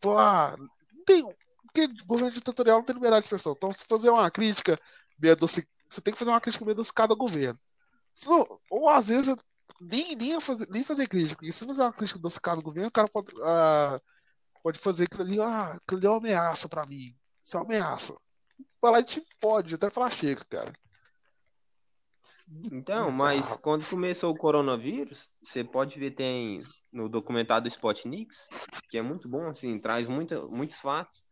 [0.01, 1.25] pô, ah, não tem,
[1.63, 3.55] porque governo ditatorial não tem liberdade de expressão.
[3.57, 4.79] Então, se fazer uma crítica
[5.19, 7.59] meio adocicada, você tem que fazer uma crítica meio adocicada ao governo.
[8.13, 9.35] Senão, ou às vezes
[9.81, 12.93] nem, nem, fazer, nem fazer crítica, porque se fazer uma crítica adocicada ao governo, o
[12.93, 14.01] cara pode, ah,
[14.63, 17.17] pode fazer aquilo ali, ah, aquilo ali é uma ameaça pra mim.
[17.45, 18.15] Isso é uma ameaça.
[18.83, 20.73] Lá e te pode, até falar chega, cara.
[22.71, 26.63] Então, mas quando começou o coronavírus, você pode ver, tem
[26.93, 28.49] no documentário do Spotniks,
[28.91, 31.25] que é muito bom, assim, traz muita, muitos fatos.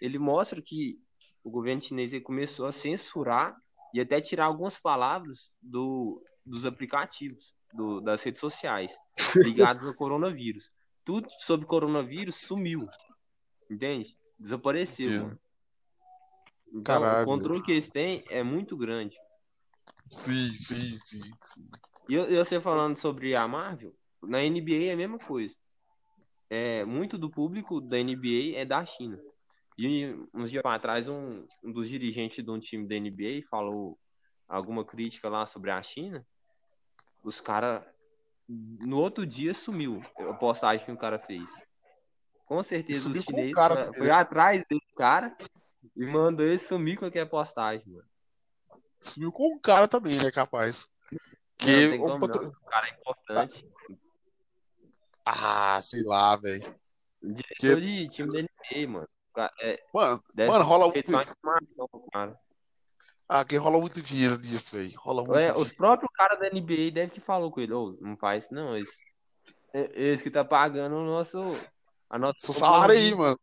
[0.00, 0.98] Ele mostra que
[1.42, 3.56] o governo chinês começou a censurar
[3.92, 8.96] e até tirar algumas palavras do, dos aplicativos, do, das redes sociais,
[9.42, 10.70] ligados ao coronavírus.
[11.04, 12.80] Tudo sobre coronavírus sumiu,
[13.70, 14.16] entende?
[14.38, 15.38] Desapareceu.
[16.72, 17.22] Então, Caralho.
[17.22, 19.16] o controle que eles têm é muito grande.
[20.08, 21.68] Sim, sim, sim, sim.
[22.08, 25.54] E eu- e você falando sobre a Marvel, na NBA é a mesma coisa.
[26.50, 29.18] É, muito do público da NBA é da China.
[29.76, 33.98] E uns dias atrás, um, um dos dirigentes de um time da NBA falou
[34.46, 36.24] alguma crítica lá sobre a China.
[37.24, 37.82] Os caras,
[38.48, 41.50] no outro dia, sumiu a postagem que o cara fez.
[42.44, 45.34] Com certeza os chineses cara foi, atrás desse cara
[45.96, 48.08] e mandou ele sumir com aquela postagem, mano.
[49.04, 50.88] Sumiu com um cara também, né, capaz.
[51.58, 52.48] Que o não.
[52.48, 53.66] O cara é importante.
[55.24, 56.74] Ah, sei lá, velho.
[57.22, 59.08] Diretor de time da NBA, mano.
[59.60, 62.10] É, Mano, mano, rola muito.
[62.12, 62.38] cara.
[63.28, 64.92] Ah, que rola muito dinheiro nisso, velho.
[64.98, 65.60] Rola muito É, dinheiro.
[65.60, 68.76] os próprios caras da NBA devem que falou com ele, ô, não faz isso não,
[68.76, 69.02] esse,
[69.72, 71.40] é- esse que tá pagando o nosso,
[72.08, 73.38] a nossa Seu salário aí, mano.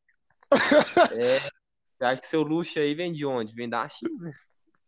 [0.52, 0.52] É,
[2.00, 3.54] acha que seu luxo aí vem de onde?
[3.54, 4.32] Vem da China.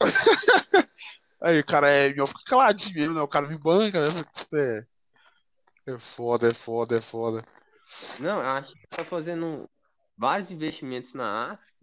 [1.41, 3.21] Aí o cara é melhor fica caladinho né?
[3.21, 4.07] O cara me banca, né?
[4.55, 7.43] É, é foda, é foda, é foda.
[8.21, 9.69] Não, a China está fazendo
[10.17, 11.73] vários investimentos na África,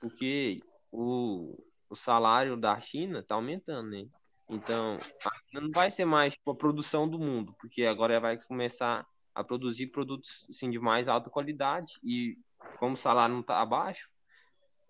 [0.00, 1.56] porque o,
[1.88, 4.08] o salário da China está aumentando, né?
[4.48, 8.38] Então, a China não vai ser mais tipo, a produção do mundo, porque agora vai
[8.38, 12.36] começar a produzir produtos assim, de mais alta qualidade e
[12.78, 14.10] como o salário não está abaixo,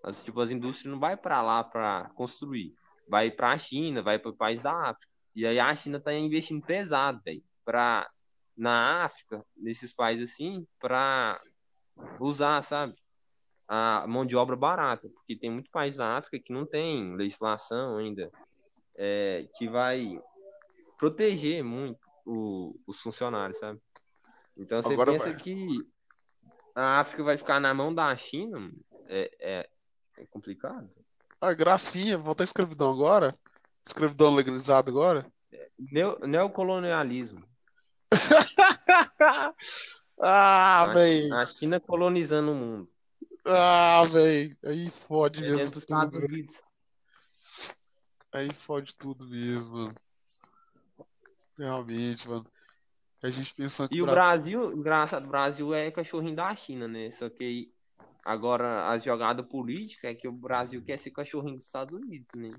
[0.08, 2.74] as, tipo, as indústrias não vai para lá para construir,
[3.08, 5.08] vai para a China, vai para o país da África.
[5.34, 8.08] E aí a China está investindo pesado, velho, para
[8.56, 11.40] na África, nesses países assim, para
[12.18, 12.94] usar, sabe?
[13.68, 17.98] A mão de obra barata, porque tem muito país da África que não tem legislação
[17.98, 18.30] ainda
[18.96, 20.20] é, que vai
[20.98, 23.80] proteger muito o, os funcionários, sabe?
[24.56, 25.40] Então você Agora pensa vai.
[25.40, 25.68] que
[26.74, 28.72] a África vai ficar na mão da China,
[29.06, 29.70] é, é,
[30.18, 30.90] é complicado.
[31.40, 33.38] Ah, gracinha, voltar à escravidão agora?
[33.86, 35.26] Escravidão legalizada agora?
[35.78, 37.44] Neo, neocolonialismo.
[40.20, 41.30] Ah, véi.
[41.32, 42.90] a China colonizando o mundo.
[43.44, 44.56] Ah, véi.
[44.64, 46.26] Aí fode mesmo tudo.
[48.32, 49.94] Aí fode tudo mesmo, mano.
[51.56, 52.44] Realmente, mano.
[53.22, 57.12] A gente pensando E o Bra- Brasil, engraçado, o Brasil é cachorrinho da China, né?
[57.12, 57.72] Só que aí,
[58.28, 62.50] agora as jogadas políticas é que o Brasil quer ser cachorrinho dos Estados Unidos, né?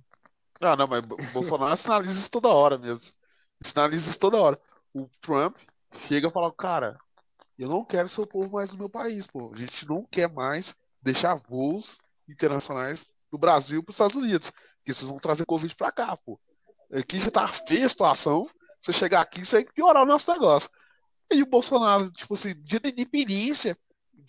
[0.60, 3.14] Ah, não, mas o Bolsonaro sinaliza isso toda hora mesmo.
[3.62, 4.60] Sinaliza isso toda hora.
[4.92, 5.58] O Trump
[6.08, 7.00] chega e fala, cara,
[7.58, 9.52] eu não quero seu povo mais no meu país, pô.
[9.54, 14.50] A gente não quer mais deixar voos internacionais do Brasil para os Estados Unidos.
[14.50, 16.40] Porque vocês vão trazer Covid pra cá, pô.
[16.92, 18.50] Aqui já tá feia a situação.
[18.82, 20.70] Você chegar aqui, isso vai piorar o nosso negócio.
[21.32, 23.78] E o Bolsonaro, tipo assim, da independência,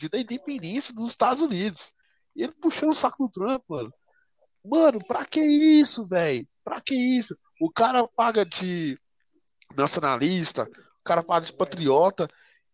[0.08, 1.94] da independência dos Estados Unidos.
[2.34, 3.92] E ele puxando o saco do Trump, mano.
[4.64, 6.46] Mano, pra que isso, velho?
[6.62, 7.36] Pra que isso?
[7.60, 8.98] O cara paga de
[9.76, 12.28] nacionalista, o cara paga de patriota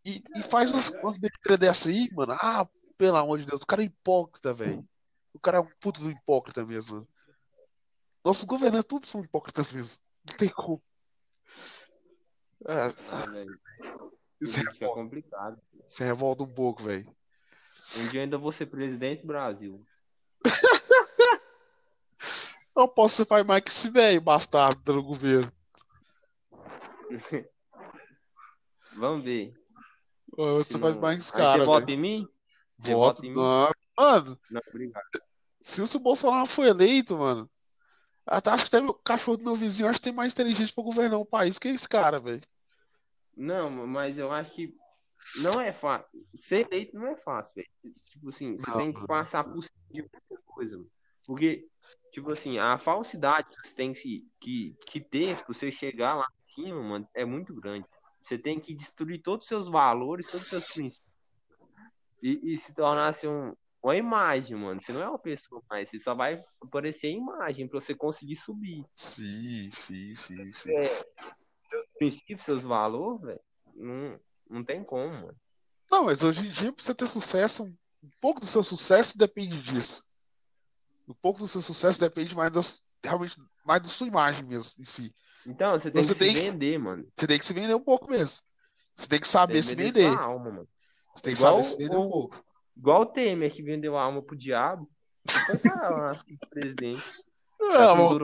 [0.04, 2.32] e, e faz umas, umas besteiras dessa aí, mano.
[2.34, 4.86] Ah, pelo amor de Deus, o cara é hipócrita, velho.
[5.32, 6.94] O cara é um puto do hipócrita mesmo.
[6.96, 7.08] mano.
[8.24, 9.98] Nossos governantes todos são hipócritas mesmo.
[10.28, 10.82] Não tem como.
[12.66, 13.60] É, Ah, velho,
[14.40, 15.62] isso é revolta, complicado.
[15.86, 17.06] isso revolta um pouco, velho.
[17.94, 19.84] Um dia eu ainda vou ser presidente do Brasil.
[22.74, 25.50] Não posso ser pai mais que esse velho, bastardo, do governo.
[28.96, 29.54] Vamos ver.
[30.36, 32.28] Você Se faz não- mais esse Aí você cara, vota em mim?
[32.78, 33.36] Você Voto, vota em mim?
[33.98, 35.04] Mano, Não, obrigado.
[35.62, 37.48] se o Bolsonaro for eleito, mano,
[38.26, 40.84] até acho que até o cachorro do meu vizinho acho que tem mais inteligente pra
[40.84, 42.42] governar o país que esse cara, velho.
[43.34, 44.74] Não, mas eu acho que
[45.42, 46.26] não é fácil.
[46.34, 47.94] Ser eleito não é fácil, velho.
[48.10, 50.90] Tipo assim, você Não, tem que passar por cima de muita coisa, mano.
[51.26, 51.66] Porque,
[52.12, 56.24] tipo assim, a falsidade que você tem que, que, que ter pra você chegar lá
[56.24, 57.86] em cima, mano, é muito grande.
[58.22, 61.12] Você tem que destruir todos os seus valores, todos os seus princípios.
[62.22, 64.80] E, e se tornar assim, um, uma imagem, mano.
[64.80, 68.36] Você não é uma pessoa mais, você só vai aparecer em imagem pra você conseguir
[68.36, 68.84] subir.
[68.94, 70.72] Sim, sim, sim, sim.
[70.72, 71.02] É,
[71.68, 73.40] seus princípios, seus valores, velho,
[73.74, 75.36] não, não tem como, mano.
[75.90, 79.18] Não, mas hoje em dia, pra você ter sucesso, um um pouco do seu sucesso
[79.18, 80.04] depende disso.
[81.08, 84.84] Um pouco do seu sucesso depende mais das, realmente mais da sua imagem mesmo em
[84.84, 85.12] si.
[85.44, 87.04] Então, você tem Você que se tem que- vender, mano.
[87.16, 88.42] Você tem que se vender um pouco mesmo.
[88.94, 90.68] Você tem que Tem saber que se vender alma, mano.
[91.16, 92.44] Você tem que Igual saber se vender um o- pouco.
[92.76, 94.88] Igual o Temer, que vendeu a alma pro diabo.
[95.46, 96.10] Foi para lá,
[96.50, 97.02] presidente.
[97.58, 98.18] Que não.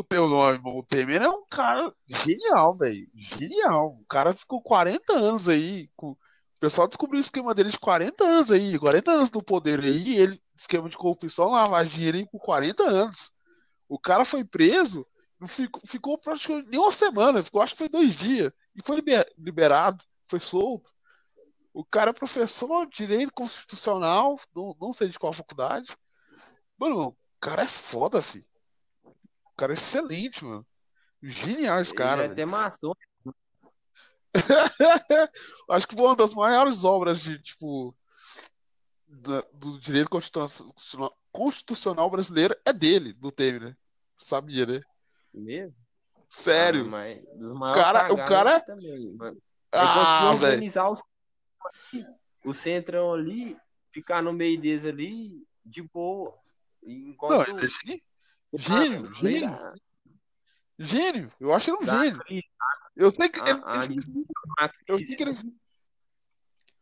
[0.00, 3.08] O, teu nome, o Temer é um cara genial, velho.
[3.14, 3.88] Genial.
[4.00, 5.88] O cara ficou 40 anos aí.
[5.96, 6.18] com- O
[6.60, 8.78] pessoal descobriu o esquema dele de 40 anos aí.
[8.78, 10.16] 40 anos no poder aí.
[10.18, 13.30] Ele, esquema de corrupção, lavagem de dinheiro aí por 40 anos.
[13.88, 15.06] O cara foi preso,
[15.40, 18.52] não ficou, ficou praticamente nem uma semana, ficou acho que foi dois dias.
[18.76, 20.90] E foi liber- liberado, foi solto.
[21.72, 25.96] O cara é professor de direito constitucional, não, não sei de qual faculdade.
[26.78, 28.46] Mano, o cara é foda, filho.
[29.58, 30.64] O cara é excelente, mano.
[31.20, 32.92] Genial esse cara, Ele é até maçom.
[35.68, 37.92] Acho que foi uma das maiores obras de, tipo,
[39.08, 43.76] da- do direito constitucional, constitucional brasileiro é dele, do Temer, né?
[44.16, 44.80] Sabia, né?
[45.34, 45.74] Mesmo?
[46.30, 46.82] Sério.
[46.82, 49.32] Ah, mas Cara- o cara- também, mano.
[49.32, 49.42] Ele
[49.72, 51.02] Ah, organizar os...
[52.44, 53.56] o centrão ali,
[53.90, 56.38] ficar no meio deles ali, de boa.
[56.80, 58.00] Não, Enquanto ele é
[58.54, 59.08] gênio.
[59.10, 59.58] Ah, Gênio, gênio.
[60.78, 61.32] Gênio.
[61.40, 62.22] Eu acho ele um gênio.
[62.96, 63.60] Eu sei que ele,
[64.88, 65.32] eu sei que ele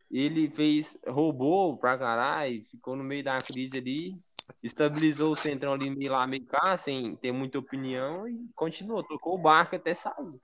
[0.09, 4.17] ele fez, roubou pra caralho, ficou no meio da crise ali,
[4.63, 9.35] estabilizou o centrão ali meio lá, meio cá, sem ter muita opinião e continuou, tocou
[9.35, 10.39] o barco até sair.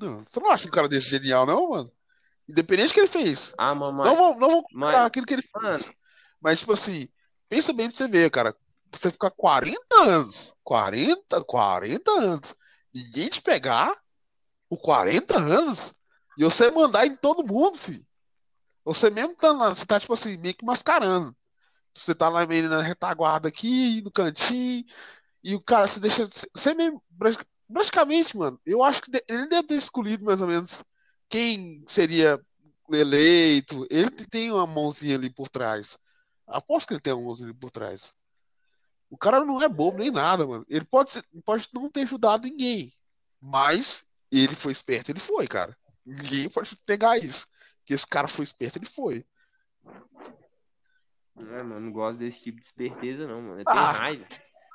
[0.00, 1.90] Não, você não acha um cara desse genial, não, mano?
[2.48, 3.54] Independente do que ele fez.
[3.56, 4.04] Ah, mamãe.
[4.06, 5.62] Não vou, não vou Mas- comparar aquilo que ele fez.
[5.86, 5.94] Mano.
[6.40, 7.08] Mas, tipo assim,
[7.48, 8.54] pensa bem pra você ver, cara.
[8.92, 12.54] Você ficar 40 anos, 40, 40 anos,
[12.94, 13.96] ninguém te pegar
[14.68, 15.94] por 40 anos
[16.38, 18.06] e você mandar em todo mundo, filho.
[18.84, 21.36] Você mesmo tá lá, você tá, tipo assim, meio que mascarando.
[21.96, 24.84] Você tá lá meio na retaguarda aqui, no cantinho,
[25.44, 26.26] e o cara se deixa.
[26.54, 30.84] Você mesmo, prati- praticamente, mano, eu acho que ele deve ter escolhido mais ou menos
[31.28, 32.40] quem seria
[32.92, 33.86] eleito.
[33.90, 35.98] Ele tem uma mãozinha ali por trás.
[36.46, 38.12] Aposto que ele tem uma mãozinha ali por trás.
[39.10, 40.64] O cara não é bobo nem nada, mano.
[40.68, 42.92] Ele pode, ser- pode não ter ajudado ninguém,
[43.40, 45.76] mas ele foi esperto, ele foi, cara.
[46.04, 47.46] Ninguém pode pegar isso.
[47.84, 49.24] Que esse cara foi esperto, ele foi.
[51.36, 53.60] É, mano, não gosto desse tipo de esperteza, não, mano.
[53.60, 54.26] Eu tenho Ah, raiva.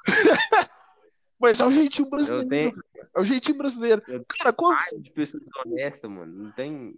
[1.40, 2.50] Mas é o jeitinho brasileiro.
[2.50, 2.84] tenho
[3.16, 4.02] É o jeitinho brasileiro.
[4.08, 6.34] Eu Cara, raiva de pessoa desonesta, mano.
[6.46, 6.96] Não tem.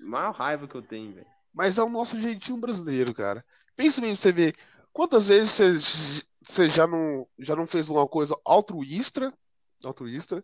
[0.00, 1.26] Maior raiva que eu tenho, velho.
[1.52, 3.44] Mas é o nosso jeitinho brasileiro, cara.
[3.74, 4.52] Pensa bem, você vê
[4.94, 9.34] quantas vezes você, já não, já não fez uma coisa altruísta,
[9.84, 10.42] altruísta,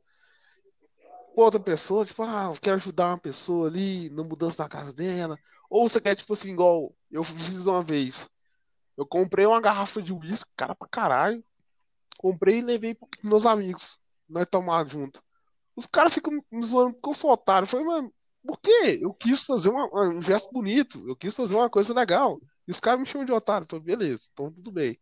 [1.35, 4.93] com outra pessoa, tipo, ah, eu quero ajudar uma pessoa ali na mudança da casa
[4.93, 5.39] dela.
[5.71, 8.29] Ou você quer, tipo assim, igual eu fiz uma vez.
[8.97, 11.43] Eu comprei uma garrafa de uísque, cara pra caralho.
[12.19, 13.99] Comprei e levei pros meus amigos.
[14.29, 15.23] Nós tomar junto.
[15.77, 17.65] Os caras ficam me zoando porque eu sou otário.
[17.65, 18.13] Eu falei, mano,
[18.47, 18.99] por quê?
[19.03, 21.03] Eu quis fazer uma- um gesto bonito.
[21.09, 22.41] Eu quis fazer uma coisa legal.
[22.67, 23.67] E os caras me chamam de otário.
[23.71, 24.99] Falei, beleza, então tudo bem.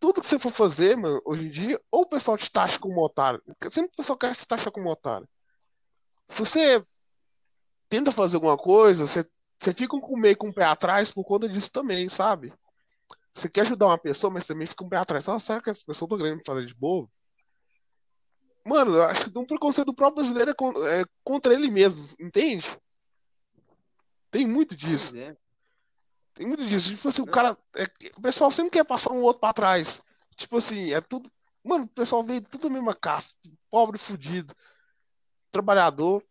[0.00, 3.02] Tudo que você for fazer, mano, hoje em dia, ou o pessoal te taxa como
[3.04, 3.42] otário.
[3.70, 5.28] Sempre o pessoal quer te taxar como otário.
[6.26, 6.84] Se você
[7.88, 9.24] tenta fazer alguma coisa, você,
[9.58, 12.52] você fica com meio com o pé atrás por conta disso também, sabe?
[13.34, 15.28] Você quer ajudar uma pessoa, mas também fica o pé atrás.
[15.28, 17.10] Ah, será que a pessoa tá querendo me fazer de bobo?
[18.64, 22.66] Mano, eu acho que um preconceito do próprio brasileiro é, é contra ele mesmo, entende?
[24.30, 25.16] Tem muito disso.
[25.16, 25.36] É.
[26.32, 26.90] Tem muito disso.
[26.90, 27.56] Tipo assim, o cara.
[27.76, 27.84] é
[28.16, 30.00] o pessoal sempre quer passar um outro pra trás.
[30.36, 31.30] Tipo assim, é tudo.
[31.62, 33.36] Mano, o pessoal vem tudo a mesma caça.
[33.70, 34.54] Pobre, fudido,
[35.52, 36.24] trabalhador.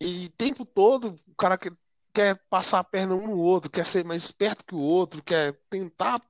[0.00, 1.72] E o tempo todo o cara quer,
[2.12, 5.58] quer passar a perna um no outro, quer ser mais esperto que o outro, quer
[5.70, 6.20] tentar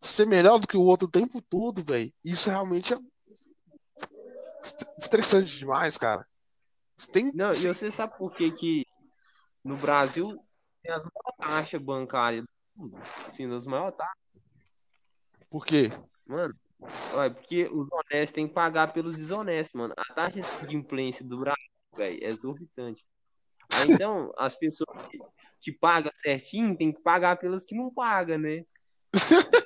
[0.00, 2.12] ser melhor do que o outro o tempo todo, velho.
[2.24, 2.96] Isso realmente é
[4.98, 6.26] estressante demais, cara.
[7.12, 7.30] Tem.
[7.34, 8.86] Não, e você sabe por que que
[9.62, 10.26] no Brasil
[10.82, 12.98] tem as maiores taxas bancárias do mundo?
[13.26, 14.16] Assim, das maiores taxas.
[15.50, 15.90] Por quê?
[16.26, 16.54] Mano,
[17.12, 19.94] olha, porque os honestos têm que pagar pelos desonestos, mano.
[19.96, 23.04] A taxa de implência do Brasil, velho, é exorbitante.
[23.72, 25.18] Aí, então, as pessoas que,
[25.60, 28.64] que pagam certinho têm que pagar pelas que não pagam, né?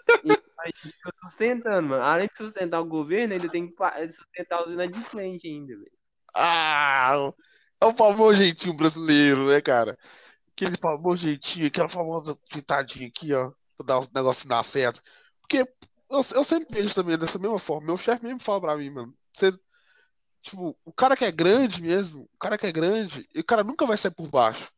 [0.62, 2.03] Aí fica sustentando, mano.
[2.03, 3.75] Além de sustentar o governo, ainda tem que
[4.09, 5.92] sustentar os inadimplentes ainda, velho.
[6.35, 7.33] Ah,
[7.81, 9.99] é o famoso jeitinho brasileiro, né, cara?
[10.53, 15.03] Aquele famoso jeitinho, aquela famosa pitadinha aqui, ó, pra dar o negócio dar certo.
[15.40, 15.59] Porque
[16.11, 17.87] eu, eu sempre vejo também dessa mesma forma.
[17.87, 19.14] Meu chefe mesmo fala pra mim, mano.
[19.33, 19.53] Você,
[20.42, 23.87] tipo, o cara que é grande mesmo, o cara que é grande, o cara nunca
[23.87, 24.70] vai sair por baixo.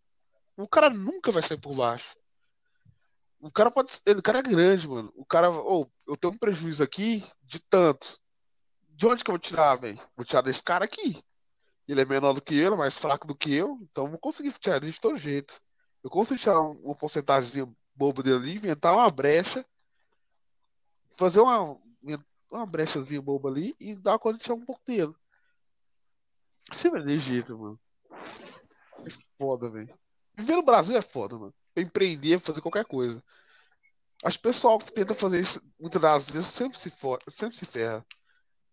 [0.56, 2.14] O cara nunca vai sair por baixo.
[3.42, 5.12] O cara pode, ele, o cara é grande, mano.
[5.16, 8.16] O cara, ô, eu tenho um prejuízo aqui de tanto.
[8.90, 10.00] De onde que eu vou tirar, velho?
[10.16, 11.20] Vou tirar desse cara aqui.
[11.88, 14.18] Ele é menor do que eu, é mais fraco do que eu, então eu vou
[14.20, 15.60] conseguir tirar de todo jeito.
[16.04, 19.66] Eu consigo tirar um- uma porcentagem boba dele ali, inventar uma brecha,
[21.16, 21.76] fazer uma,
[22.48, 25.12] uma brechazinha boba ali e dar conta de tirar um pouco dele.
[26.70, 27.80] Sempre é desse jeito, mano.
[29.04, 29.92] É foda, velho.
[30.36, 31.54] Viver no Brasil é foda, mano.
[31.76, 33.22] Empreender, fazer qualquer coisa.
[34.24, 37.56] Acho que o pessoal que tenta fazer isso muitas das vezes sempre se, for, sempre
[37.56, 38.04] se ferra.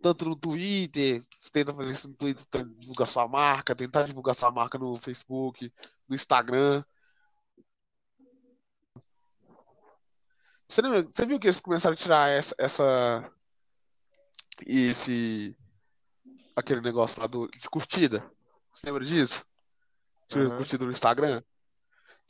[0.02, 4.52] Tanto no Twitter, você tenta fazer isso no Twitter, divulgar sua marca, tentar divulgar sua
[4.52, 5.72] marca no Facebook,
[6.08, 6.84] no Instagram.
[10.68, 13.32] Você, lembra- você viu que eles começaram a tirar essa, essa
[14.68, 15.58] esse
[16.56, 18.24] aquele negócio lá do, de curtida?
[18.74, 19.44] Você lembra disso?
[20.32, 20.58] Aham.
[20.58, 21.42] curtida no Instagram?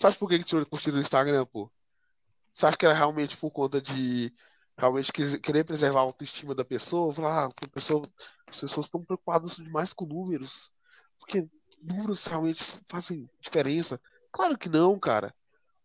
[0.08, 1.70] Acha por que que tirou curtida no Instagram, pô?
[2.54, 4.34] Você acha que era realmente por conta de
[4.78, 7.14] realmente querer preservar a autoestima da pessoa?
[7.14, 8.02] Falar, ah, pessoa,
[8.48, 10.72] as pessoas estão preocupadas demais com números,
[11.18, 11.50] porque
[11.82, 14.00] números realmente fazem diferença.
[14.32, 15.34] Claro que não, cara.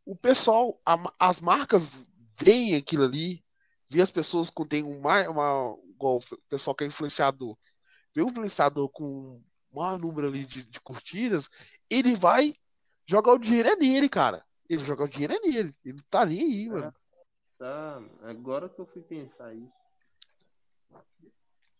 [0.04, 1.98] O pessoal, a as marcas
[2.38, 3.44] veem aquilo ali,
[3.88, 7.56] vê as pessoas com tem um mais, uma, igual o pessoal que é influenciador,
[8.14, 11.48] vê um influenciador com um maior número ali de, de curtidas,
[11.90, 12.54] ele vai
[13.06, 14.44] jogar o dinheiro é nele, cara.
[14.68, 15.74] Ele jogar o dinheiro é nele.
[15.84, 16.94] Ele não tá nem aí, mano.
[17.58, 19.72] Tá, agora que eu fui pensar isso.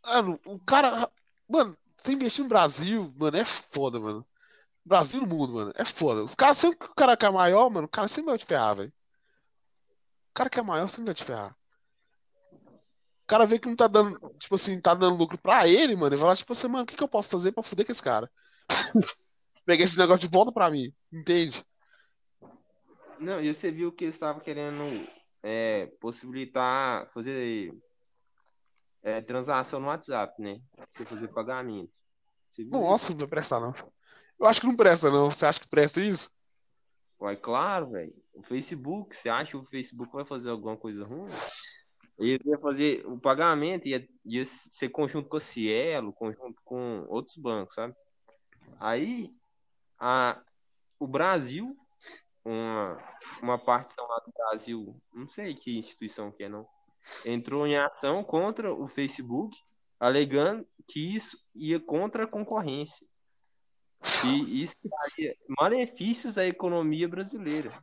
[0.05, 1.11] Mano, o cara.
[1.49, 4.27] Mano, você investir no Brasil, mano, é foda, mano.
[4.85, 6.23] Brasil no mundo, mano, é foda.
[6.23, 8.77] Os caras, sempre que o cara quer maior, mano, o cara sempre vai te ferrar,
[8.77, 8.93] velho.
[10.31, 11.57] O cara que é maior sempre vai te ferrar.
[13.25, 16.15] O cara vê que não tá dando, tipo assim, tá dando lucro pra ele, mano,
[16.15, 17.93] e vai lá, tipo assim, mano, o que que eu posso fazer pra fuder com
[17.93, 18.31] esse cara?
[19.65, 21.65] Peguei esse negócio de volta pra mim, entende?
[23.19, 24.83] Não, e você viu que eles estavam querendo
[25.43, 27.75] é, possibilitar fazer
[29.03, 30.61] é, transação no WhatsApp, né?
[30.93, 31.93] Você fazer pagamento.
[32.51, 33.75] Você Nossa, não vai prestar, não.
[34.39, 35.31] Eu acho que não presta, não.
[35.31, 36.31] Você acha que presta isso?
[37.21, 38.15] Ué, claro, velho.
[38.35, 41.29] O Facebook, você acha que o Facebook vai fazer alguma coisa ruim?
[42.19, 47.37] Ele ia fazer o pagamento, ia, ia ser conjunto com a Cielo, conjunto com outros
[47.37, 47.95] bancos, sabe?
[48.79, 49.31] Aí,
[49.99, 50.41] a,
[50.99, 51.77] o Brasil,
[52.45, 52.99] uma,
[53.43, 56.67] uma partição lá do Brasil, não sei que instituição que é, não,
[57.27, 59.57] entrou em ação contra o Facebook,
[59.99, 63.07] alegando que isso ia contra a concorrência.
[64.25, 67.83] E isso traria malefícios à economia brasileira.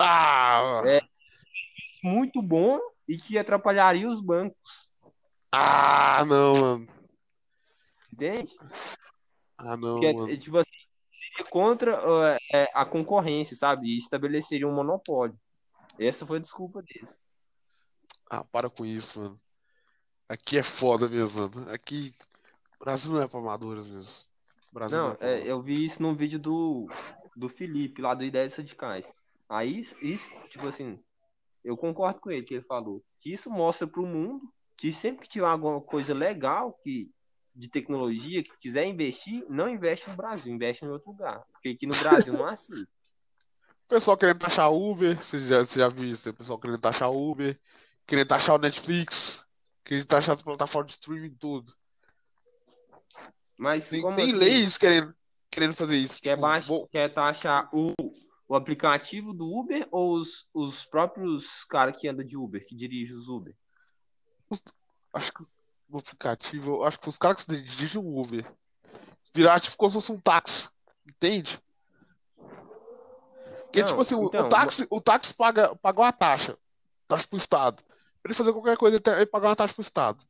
[0.00, 0.82] Ah!
[0.84, 1.00] É
[2.02, 2.78] muito bom
[3.08, 4.90] e que atrapalharia os bancos.
[5.50, 6.88] Ah, não, mano.
[8.12, 8.56] Entende?
[9.58, 10.38] Ah, não, Que mano.
[10.38, 10.76] tipo assim,
[11.16, 13.88] seria contra é, a concorrência, sabe?
[13.88, 15.38] E estabeleceria um monopólio.
[15.98, 17.18] Essa foi a desculpa deles.
[18.28, 19.40] Ah, para com isso, mano.
[20.28, 21.70] Aqui é foda mesmo, mano.
[21.70, 22.12] Aqui.
[22.78, 24.26] Brasil não é pra amadores mesmo.
[24.72, 26.86] Brasil não, Não, é é, eu vi isso num vídeo do,
[27.34, 29.10] do Felipe, lá do Ideias Radicais.
[29.48, 31.02] Aí, isso, tipo assim,
[31.64, 33.02] eu concordo com ele que ele falou.
[33.20, 37.10] Que isso mostra pro mundo que sempre que tiver alguma coisa legal que,
[37.56, 41.42] de tecnologia, que quiser investir, não investe no Brasil, investe em outro lugar.
[41.52, 42.82] Porque aqui no Brasil não é assim.
[42.82, 42.86] O
[43.88, 46.32] pessoal querendo taxar Uber, você já, você já viu isso, né?
[46.32, 47.58] O pessoal querendo taxar Uber,
[48.06, 49.44] querendo taxar o Netflix,
[49.82, 51.74] querendo taxar a plataforma de streaming tudo.
[53.56, 54.38] Mas Tem, tem assim?
[54.38, 55.14] leis querendo,
[55.50, 56.20] querendo fazer isso.
[56.20, 57.94] Quer, Tipo, vou- quer taxar o,
[58.46, 63.16] o aplicativo do Uber ou os, os próprios caras que andam de Uber, que dirigem
[63.16, 63.54] os Uber?
[65.14, 65.55] acho que
[65.88, 68.44] no aplicativo, acho que os caras que dirigem um Uber
[69.34, 70.68] virar tipo como se fosse um táxi,
[71.06, 71.60] entende?
[73.64, 76.58] Porque, Não, tipo assim, o- então, o táxi, o táxi paga, paga uma taxa,
[77.06, 77.82] taxa pro Estado.
[78.22, 80.24] Pra ele fazer qualquer coisa, ele tem- ele paga uma taxa pro Estado.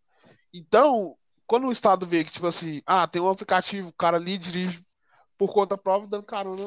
[0.52, 4.36] Então, quando o Estado vê que, tipo assim, ah, tem um aplicativo, o cara ali
[4.38, 4.84] dirige
[5.38, 6.66] por conta própria, dando carona,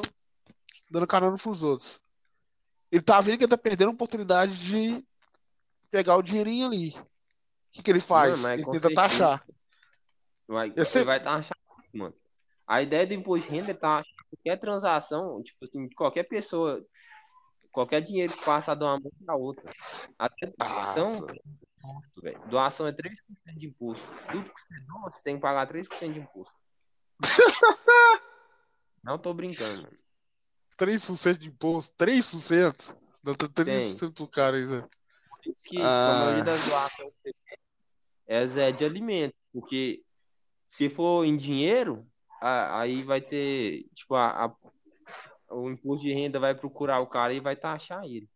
[0.90, 2.00] dando carona pros outros.
[2.92, 5.06] Ele tá vendo que ele tá perdendo a oportunidade de
[5.92, 6.96] pegar o dinheirinho ali.
[7.70, 8.41] O que que ele faz?
[8.41, 9.45] mas Ele tenta taxar.
[10.47, 11.57] Vai, Eu sei- ele vai taxar,
[11.93, 12.15] mano.
[12.67, 16.86] A ideia do imposto de renda é taxar qualquer transação, tipo assim, qualquer pessoa,
[17.72, 19.72] qualquer dinheiro que passa de uma mão para outra.
[20.17, 21.28] Até doação,
[22.22, 22.41] velho.
[22.47, 24.05] Doação é 3% de imposto.
[24.32, 26.53] Tudo que você doa, você tem que pagar 3% de imposto.
[29.03, 29.97] Não tô brincando, mano.
[30.78, 32.95] 3% de imposto, 3%?
[33.24, 34.88] Não, tem 3% do cara isso
[35.42, 36.12] que Ah.
[36.12, 36.62] a maioria das
[38.28, 40.04] elas é de alimento, porque
[40.70, 42.06] se for em dinheiro,
[42.42, 44.56] aí vai ter, tipo, a, a-
[45.56, 48.30] o imposto de renda vai procurar o cara e vai taxar ele.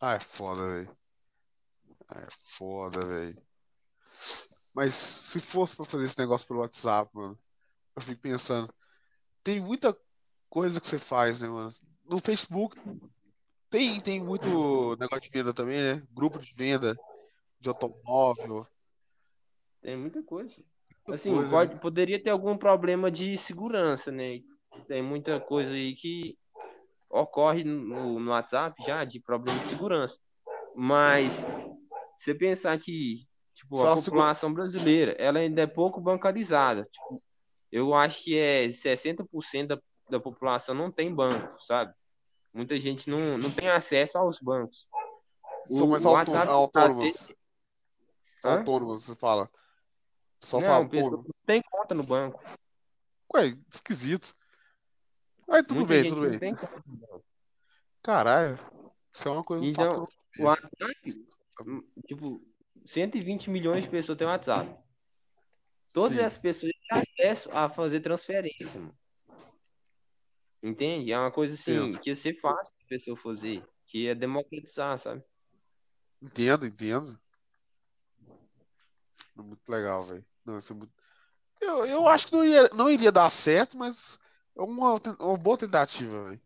[0.00, 0.96] Ah, é foda, velho.
[2.08, 3.42] Ah, é foda, velho.
[4.74, 7.38] Mas se fosse pra fazer esse negócio pelo WhatsApp, mano,
[7.96, 8.72] eu fico pensando,
[9.42, 9.96] tem muita
[10.48, 11.74] coisa que você faz, né, mano?
[12.04, 12.76] No Facebook
[13.72, 16.02] tem, tem muito negócio de venda também, né?
[16.12, 16.94] Grupo de venda
[17.58, 18.66] de automóvel.
[19.80, 20.62] Tem muita coisa.
[20.90, 21.80] muita Assim, coisa, pode, né?
[21.80, 24.42] poderia ter algum problema de segurança, né?
[24.86, 26.36] Tem muita coisa aí que
[27.08, 30.18] ocorre no, no WhatsApp já de problema de segurança.
[30.76, 31.46] Mas
[32.18, 36.86] você pensar que tipo, Só a população brasileira ela ainda é pouco bancarizada.
[36.92, 37.22] Tipo,
[37.70, 39.78] eu acho que é 60% da,
[40.10, 41.94] da população não tem banco, sabe?
[42.52, 44.88] Muita gente não, não tem acesso aos bancos.
[45.68, 47.28] São mais autônomos.
[48.40, 48.58] São Hã?
[48.58, 49.50] autônomos, você fala.
[50.42, 52.42] Só Não, fala pessoa não tem conta no banco.
[53.34, 54.34] Ué, esquisito.
[55.48, 56.38] Aí tudo Muita bem, tudo bem.
[56.38, 57.24] tem conta no banco.
[58.02, 58.58] Caralho,
[59.12, 60.06] isso é uma coisa, Então,
[60.38, 60.44] o.
[60.44, 61.26] WhatsApp,
[62.06, 62.42] tipo,
[62.84, 64.76] 120 milhões de pessoas têm WhatsApp.
[65.92, 66.24] Todas Sim.
[66.24, 68.98] as pessoas têm acesso a fazer transferência, mano.
[70.62, 71.12] Entende?
[71.12, 71.98] É uma coisa assim Entendo.
[72.00, 75.22] que ia ser fácil a pessoa fazer, que ia democratizar, sabe?
[76.22, 77.18] Entendo, entendo.
[79.36, 80.24] É Muito legal, velho.
[80.46, 80.92] É muito...
[81.60, 84.18] eu, eu acho que não, ia, não iria dar certo, mas
[84.56, 86.40] é uma, ten- uma boa tentativa, velho.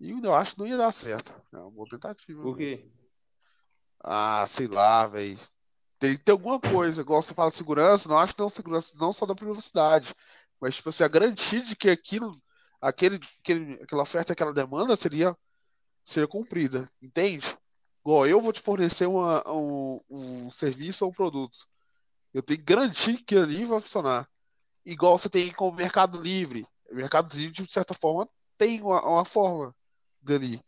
[0.00, 1.34] E eu acho que não ia dar certo.
[1.52, 2.40] É uma boa tentativa.
[2.42, 2.88] Por quê?
[4.00, 5.38] Ah, sei lá, velho.
[5.98, 8.94] Tem que ter alguma coisa, igual você fala de segurança, não acho que não segurança,
[8.96, 10.14] não só da privacidade,
[10.60, 12.30] mas tipo assim, a garantia de que aquilo,
[12.80, 15.36] aquele, aquele, aquela oferta, aquela demanda seria,
[16.04, 17.56] seria cumprida, entende?
[18.00, 21.58] Igual eu vou te fornecer uma, um, um serviço ou um produto.
[22.32, 24.28] Eu tenho que garantir que ali vai funcionar.
[24.84, 26.66] Igual você tem com o Mercado Livre.
[26.90, 29.74] O Mercado Livre, de certa forma, tem uma, uma forma
[30.20, 30.62] dali.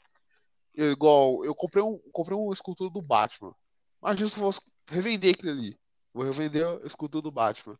[0.75, 3.55] Eu, igual, eu comprei um, comprei uma escultura do Batman.
[4.03, 5.79] Imagina se eu fosse revender aquilo ali.
[6.13, 7.79] Vou revender a escultura do Batman.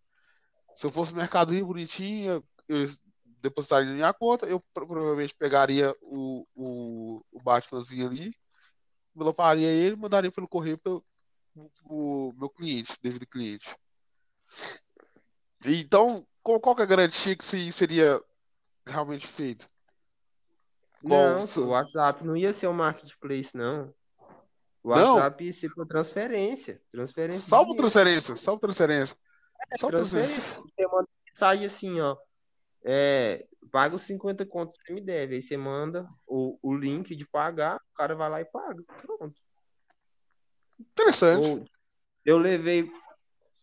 [0.75, 2.89] Se eu fosse Mercado Livre bonitinho, eu
[3.41, 8.35] depositaria na minha conta, eu provavelmente pegaria o, o, o Batmanzinho ali,
[9.15, 11.05] enveloparia ele e mandaria pelo correio pelo,
[11.85, 13.75] o meu cliente, devido cliente.
[15.65, 18.21] Então, qual, qual que é a garantia que isso seria
[18.87, 19.69] realmente feito?
[21.03, 23.93] Não, o WhatsApp não ia ser um marketplace, não.
[24.83, 26.83] O WhatsApp ia ser por transferência.
[26.93, 29.17] transferência só por transferência, só por transferência.
[29.71, 30.49] É, só transferência.
[30.55, 32.17] Você manda mensagem assim, ó.
[32.85, 35.35] É, paga os 50 contos que você me deve.
[35.37, 38.83] Aí você manda o, o link de pagar, o cara vai lá e paga.
[38.99, 39.41] Pronto.
[40.79, 41.47] Interessante.
[41.47, 41.65] Ou,
[42.25, 42.91] eu levei,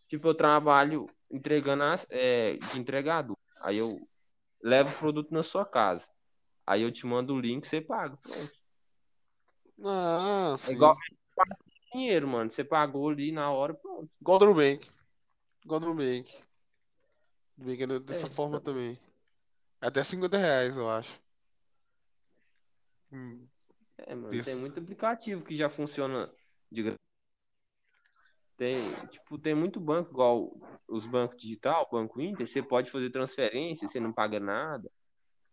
[0.08, 3.36] tipo, eu trabalho entregando as, é, de entregador.
[3.62, 3.98] Aí eu
[4.62, 6.08] levo o produto na sua casa.
[6.66, 8.16] Aí eu te mando o link, você paga.
[8.16, 8.52] Pronto.
[9.84, 10.72] Ah, sim.
[10.72, 10.96] É igual
[11.92, 12.50] dinheiro, mano.
[12.50, 14.10] Você pagou ali na hora, pronto.
[14.20, 14.88] Igual do Nubank.
[15.64, 16.38] Igual do Nubank.
[17.56, 18.64] Nubank é dessa é, forma tá...
[18.66, 18.98] também.
[19.80, 21.20] Até 50 reais, eu acho.
[23.12, 23.46] Hum.
[23.96, 24.50] É, mano, Desse...
[24.50, 26.30] tem muito aplicativo que já funciona
[26.70, 26.96] de
[28.58, 30.52] tem, tipo, tem muito banco, igual
[30.88, 34.90] os bancos digital, Banco Inter, você pode fazer transferência, você não paga nada.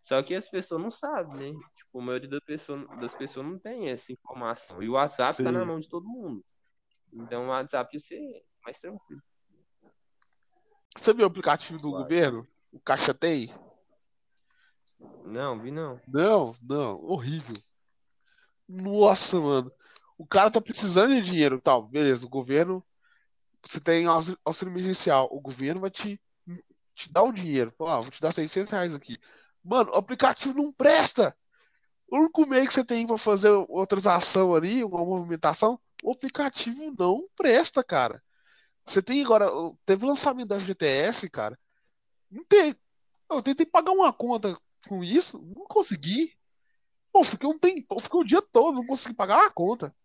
[0.01, 1.59] Só que as pessoas não sabem, né?
[1.75, 4.81] Tipo, a maioria das pessoas, das pessoas não tem essa informação.
[4.81, 6.43] E o WhatsApp tá na mão de todo mundo.
[7.13, 9.21] Então o WhatsApp ia ser mais tranquilo.
[10.97, 12.03] Você viu o aplicativo do claro.
[12.03, 12.47] governo?
[12.71, 13.49] O Caixa Tem?
[15.25, 15.99] Não, vi não.
[16.07, 17.55] Não, não, horrível.
[18.67, 19.71] Nossa, mano.
[20.17, 21.87] O cara tá precisando de dinheiro, tal.
[21.87, 22.83] Beleza, o governo
[23.67, 26.21] você tem auxílio emergencial, o governo vai te,
[26.93, 27.73] te dar o dinheiro.
[27.79, 29.17] ah, vou te dar 600 reais aqui.
[29.63, 31.35] Mano, o aplicativo não presta.
[32.07, 36.93] O único meio que você tem para fazer uma transação ali, uma movimentação, o aplicativo
[36.97, 38.23] não presta, cara.
[38.85, 39.49] Você tem agora,
[39.85, 41.57] teve o lançamento da FGTS, cara.
[42.29, 42.75] Não tem.
[43.31, 44.55] Eu tentei pagar uma conta
[44.87, 46.33] com isso, não consegui.
[47.11, 49.95] Pô, fiquei um tempo, fiquei o dia todo, não consegui pagar a conta.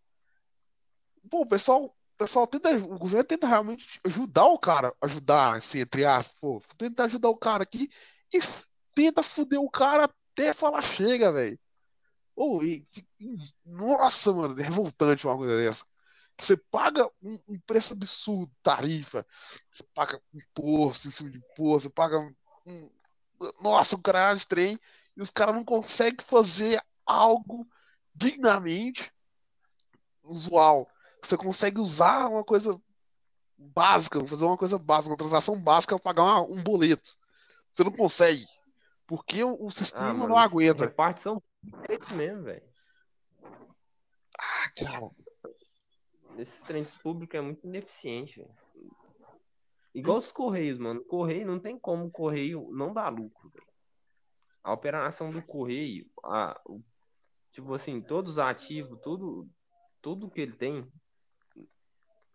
[1.29, 6.05] Pô, o pessoal pessoal tenta, o governo tenta realmente ajudar o cara, ajudar, assim, entre
[6.05, 7.89] aspas, pô, tenta ajudar o cara aqui
[8.33, 8.39] e
[8.95, 11.59] tenta fuder o cara até falar chega, velho.
[12.63, 12.87] E,
[13.65, 15.85] nossa, mano, é revoltante uma coisa dessa.
[16.39, 19.27] Você paga um, um, preço absurdo, tarifa,
[19.71, 22.19] você paga imposto em cima de imposto, você paga
[22.67, 22.91] um,
[23.61, 24.79] nossa, um caralho de trem,
[25.17, 27.67] e os caras não conseguem fazer algo
[28.15, 29.13] dignamente
[30.23, 30.89] usual
[31.23, 32.81] você consegue usar uma coisa
[33.57, 37.17] básica, fazer uma coisa básica, uma transação básica para pagar uma, um boleto.
[37.69, 38.47] Você não consegue.
[39.07, 40.85] Porque o, o sistema ah, mano, não aguenta.
[40.85, 42.63] Repartição direito mesmo, velho.
[44.39, 45.11] Ah, cara.
[46.39, 48.60] Esse trem público é muito ineficiente, velho.
[49.95, 51.05] Igual os Correios, mano.
[51.05, 53.53] Correio não tem como o Correio não dar lucro.
[54.63, 56.83] A operação do Correio, a, o,
[57.53, 59.49] tipo assim, todos os ativos, tudo,
[60.01, 60.87] tudo que ele tem,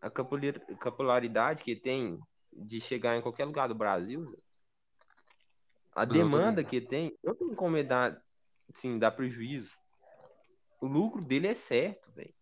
[0.02, 2.20] a capilaridade que tem
[2.52, 4.38] de chegar em qualquer lugar do Brasil,
[5.94, 8.22] a demanda que tem, não tem como dar,
[8.70, 9.74] assim, dar prejuízo.
[10.82, 12.34] O lucro dele é certo, velho.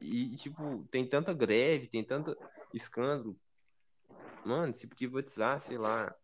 [0.00, 2.36] E, tipo, tem tanta greve, tem tanto
[2.74, 3.38] escândalo.
[4.44, 6.14] Mano, se privatizar, sei lá,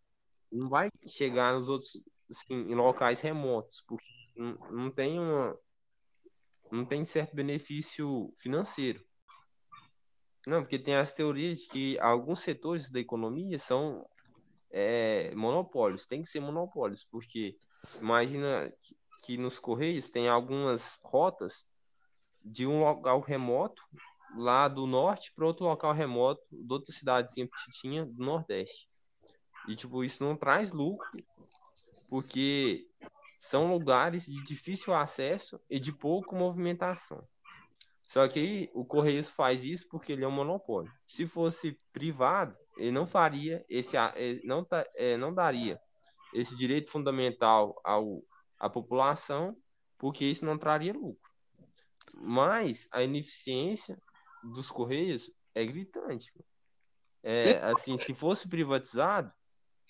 [0.50, 2.00] não vai chegar nos outros,
[2.30, 4.06] assim, em locais remotos, porque
[4.36, 5.58] não, não tem uma.
[6.70, 9.04] Não tem certo benefício financeiro.
[10.46, 14.06] Não, porque tem as teorias de que alguns setores da economia são
[14.70, 17.56] é, monopólios, tem que ser monopólios, porque
[18.00, 18.72] imagina
[19.22, 21.64] que nos Correios tem algumas rotas
[22.44, 23.82] de um local remoto
[24.36, 28.88] lá do norte para outro local remoto de outra cidadezinha petitinha do nordeste.
[29.68, 31.08] E tipo, isso não traz lucro,
[32.08, 32.86] porque
[33.38, 37.26] são lugares de difícil acesso e de pouca movimentação.
[38.02, 40.92] Só que aí, o Correios faz isso porque ele é um monopólio.
[41.06, 43.96] Se fosse privado, ele não faria esse,
[44.44, 45.80] não, é, não daria
[46.32, 48.22] esse direito fundamental ao,
[48.58, 49.56] à população,
[49.98, 51.30] porque isso não traria lucro.
[52.14, 53.98] Mas a ineficiência
[54.52, 56.32] dos Correios é gritante.
[57.22, 59.32] É, assim, se fosse privatizado,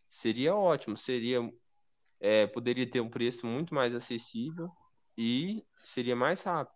[0.09, 1.41] seria ótimo, seria
[2.21, 4.71] é, poderia ter um preço muito mais acessível
[5.17, 6.75] e seria mais rápido.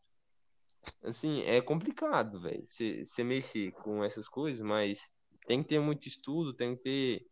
[1.02, 5.08] Assim, é complicado, velho, você mexer com essas coisas, mas
[5.46, 7.26] tem que ter muito estudo, tem que ter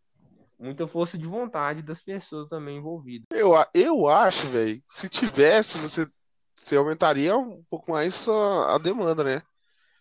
[0.58, 3.26] muita força de vontade das pessoas também envolvidas.
[3.30, 6.08] Eu, eu acho, velho, se tivesse, você,
[6.54, 9.42] você aumentaria um pouco mais a, a demanda, né?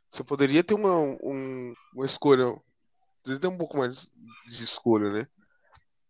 [0.09, 2.45] Você poderia ter uma, um, uma escolha,
[3.23, 4.09] poderia ter um pouco mais
[4.47, 5.27] de escolha, né?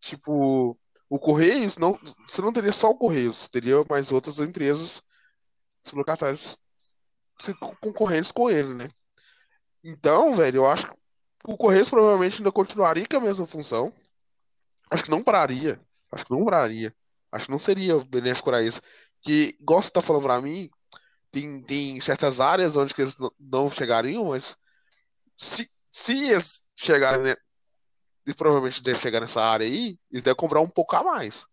[0.00, 0.78] Tipo,
[1.08, 5.02] o Correios, não, você não teria só o Correios, teria mais outras empresas
[5.84, 6.58] sublocatárias
[7.80, 8.88] concorrentes com ele, né?
[9.84, 10.96] Então, velho, eu acho que
[11.44, 13.92] o Correios provavelmente ainda continuaria com a mesma função.
[14.90, 15.80] Acho que não pararia.
[16.10, 16.94] Acho que não pararia.
[17.30, 18.80] Acho que não seria benéfico para isso.
[19.20, 20.68] Que, igual você tá falando para mim,
[21.36, 24.56] tem, tem certas áreas onde eles não chegariam, mas
[25.36, 27.36] se, se eles chegarem,
[28.26, 31.46] e provavelmente deve chegar nessa área aí, eles devem comprar um pouco a mais.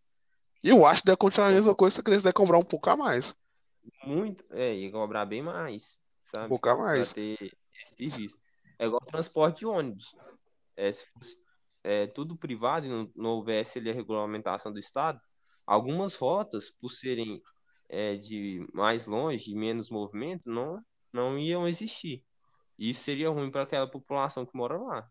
[0.63, 2.89] E eu acho que deve continuar a mesma coisa, que eles devem comprar um pouco
[2.89, 3.35] a mais.
[4.05, 6.45] Muito, é, e cobrar bem mais, sabe?
[6.45, 7.13] Um pouco a mais.
[8.79, 10.15] É igual transporte de ônibus.
[10.77, 11.37] É, se fosse
[11.83, 15.19] é, tudo privado e não, não houvesse ali a regulamentação do Estado,
[15.67, 17.41] algumas rotas, por serem
[17.93, 22.23] é, de mais longe e menos movimento, não, não iam existir.
[22.77, 25.07] Isso seria ruim para aquela população que mora lá.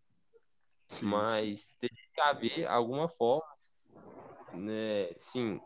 [0.86, 1.72] Sim, Mas sim.
[1.80, 3.46] teria que haver alguma forma,
[4.52, 5.14] né?
[5.18, 5.60] Sim,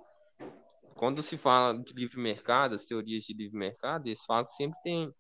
[0.97, 4.79] quando se fala de livre mercado, as teorias de livre mercado, eles falam que sempre
[4.83, 5.13] tem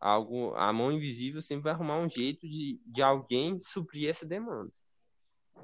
[0.00, 4.72] algo, a mão invisível sempre vai arrumar um jeito de, de alguém suprir essa demanda.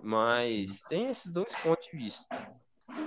[0.03, 2.27] Mas tem esses dois pontos de vista.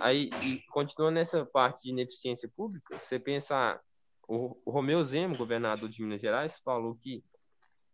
[0.01, 3.81] Aí, e continua nessa parte de ineficiência pública, você pensar,
[4.27, 7.23] o, o Romeu Zemo, governador de Minas Gerais, falou que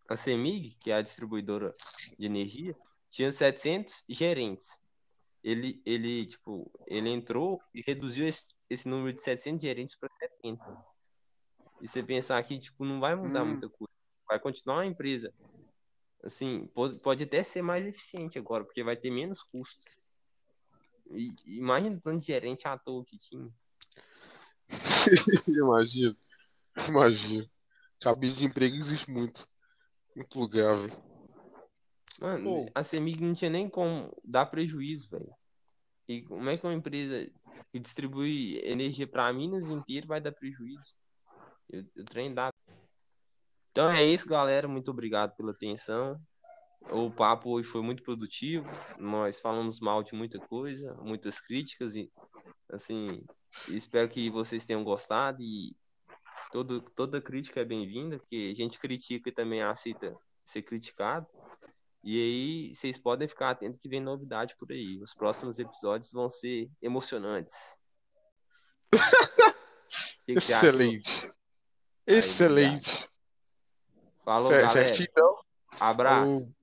[0.07, 1.73] a CEMIG, que é a distribuidora
[2.17, 2.75] de energia,
[3.09, 4.79] tinha 700 gerentes.
[5.43, 10.85] Ele, ele, tipo, ele entrou e reduziu esse, esse número de 700 gerentes para 70.
[11.81, 13.47] E você pensar que, tipo, não vai mudar hum.
[13.47, 13.91] muita coisa.
[14.27, 15.33] Vai continuar uma empresa.
[16.23, 19.83] Assim, pode, pode até ser mais eficiente agora, porque vai ter menos custo.
[21.11, 23.49] E, imagina tanto de gerente à toa que tinha.
[25.47, 26.15] imagina.
[26.87, 27.49] Imagina.
[27.99, 29.45] Cabide de emprego existe muito.
[30.15, 31.03] Muito lugar, velho.
[32.21, 32.71] Mano, Pô.
[32.75, 35.33] a CEMIG não tinha nem como dar prejuízo, velho.
[36.07, 37.29] E como é que uma empresa
[37.71, 40.95] que distribui energia para Minas inteiro vai dar prejuízo?
[41.69, 42.49] Eu, eu treino dá.
[43.71, 44.67] Então é isso, galera.
[44.67, 46.21] Muito obrigado pela atenção.
[46.89, 48.67] O papo hoje foi muito produtivo.
[48.97, 52.11] Nós falamos mal de muita coisa, muitas críticas e
[52.71, 53.23] assim,
[53.69, 55.75] espero que vocês tenham gostado e
[56.51, 60.15] todo, toda crítica é bem-vinda, porque a gente critica e também aceita
[60.45, 61.27] ser criticado.
[62.03, 65.01] E aí, vocês podem ficar atentos que vem novidade por aí.
[65.01, 67.77] Os próximos episódios vão ser emocionantes.
[70.25, 71.31] que Excelente.
[72.05, 73.09] Que Excelente.
[74.25, 74.69] Falou, galera.
[74.69, 75.35] Certinho, então.
[75.79, 76.53] Abraço.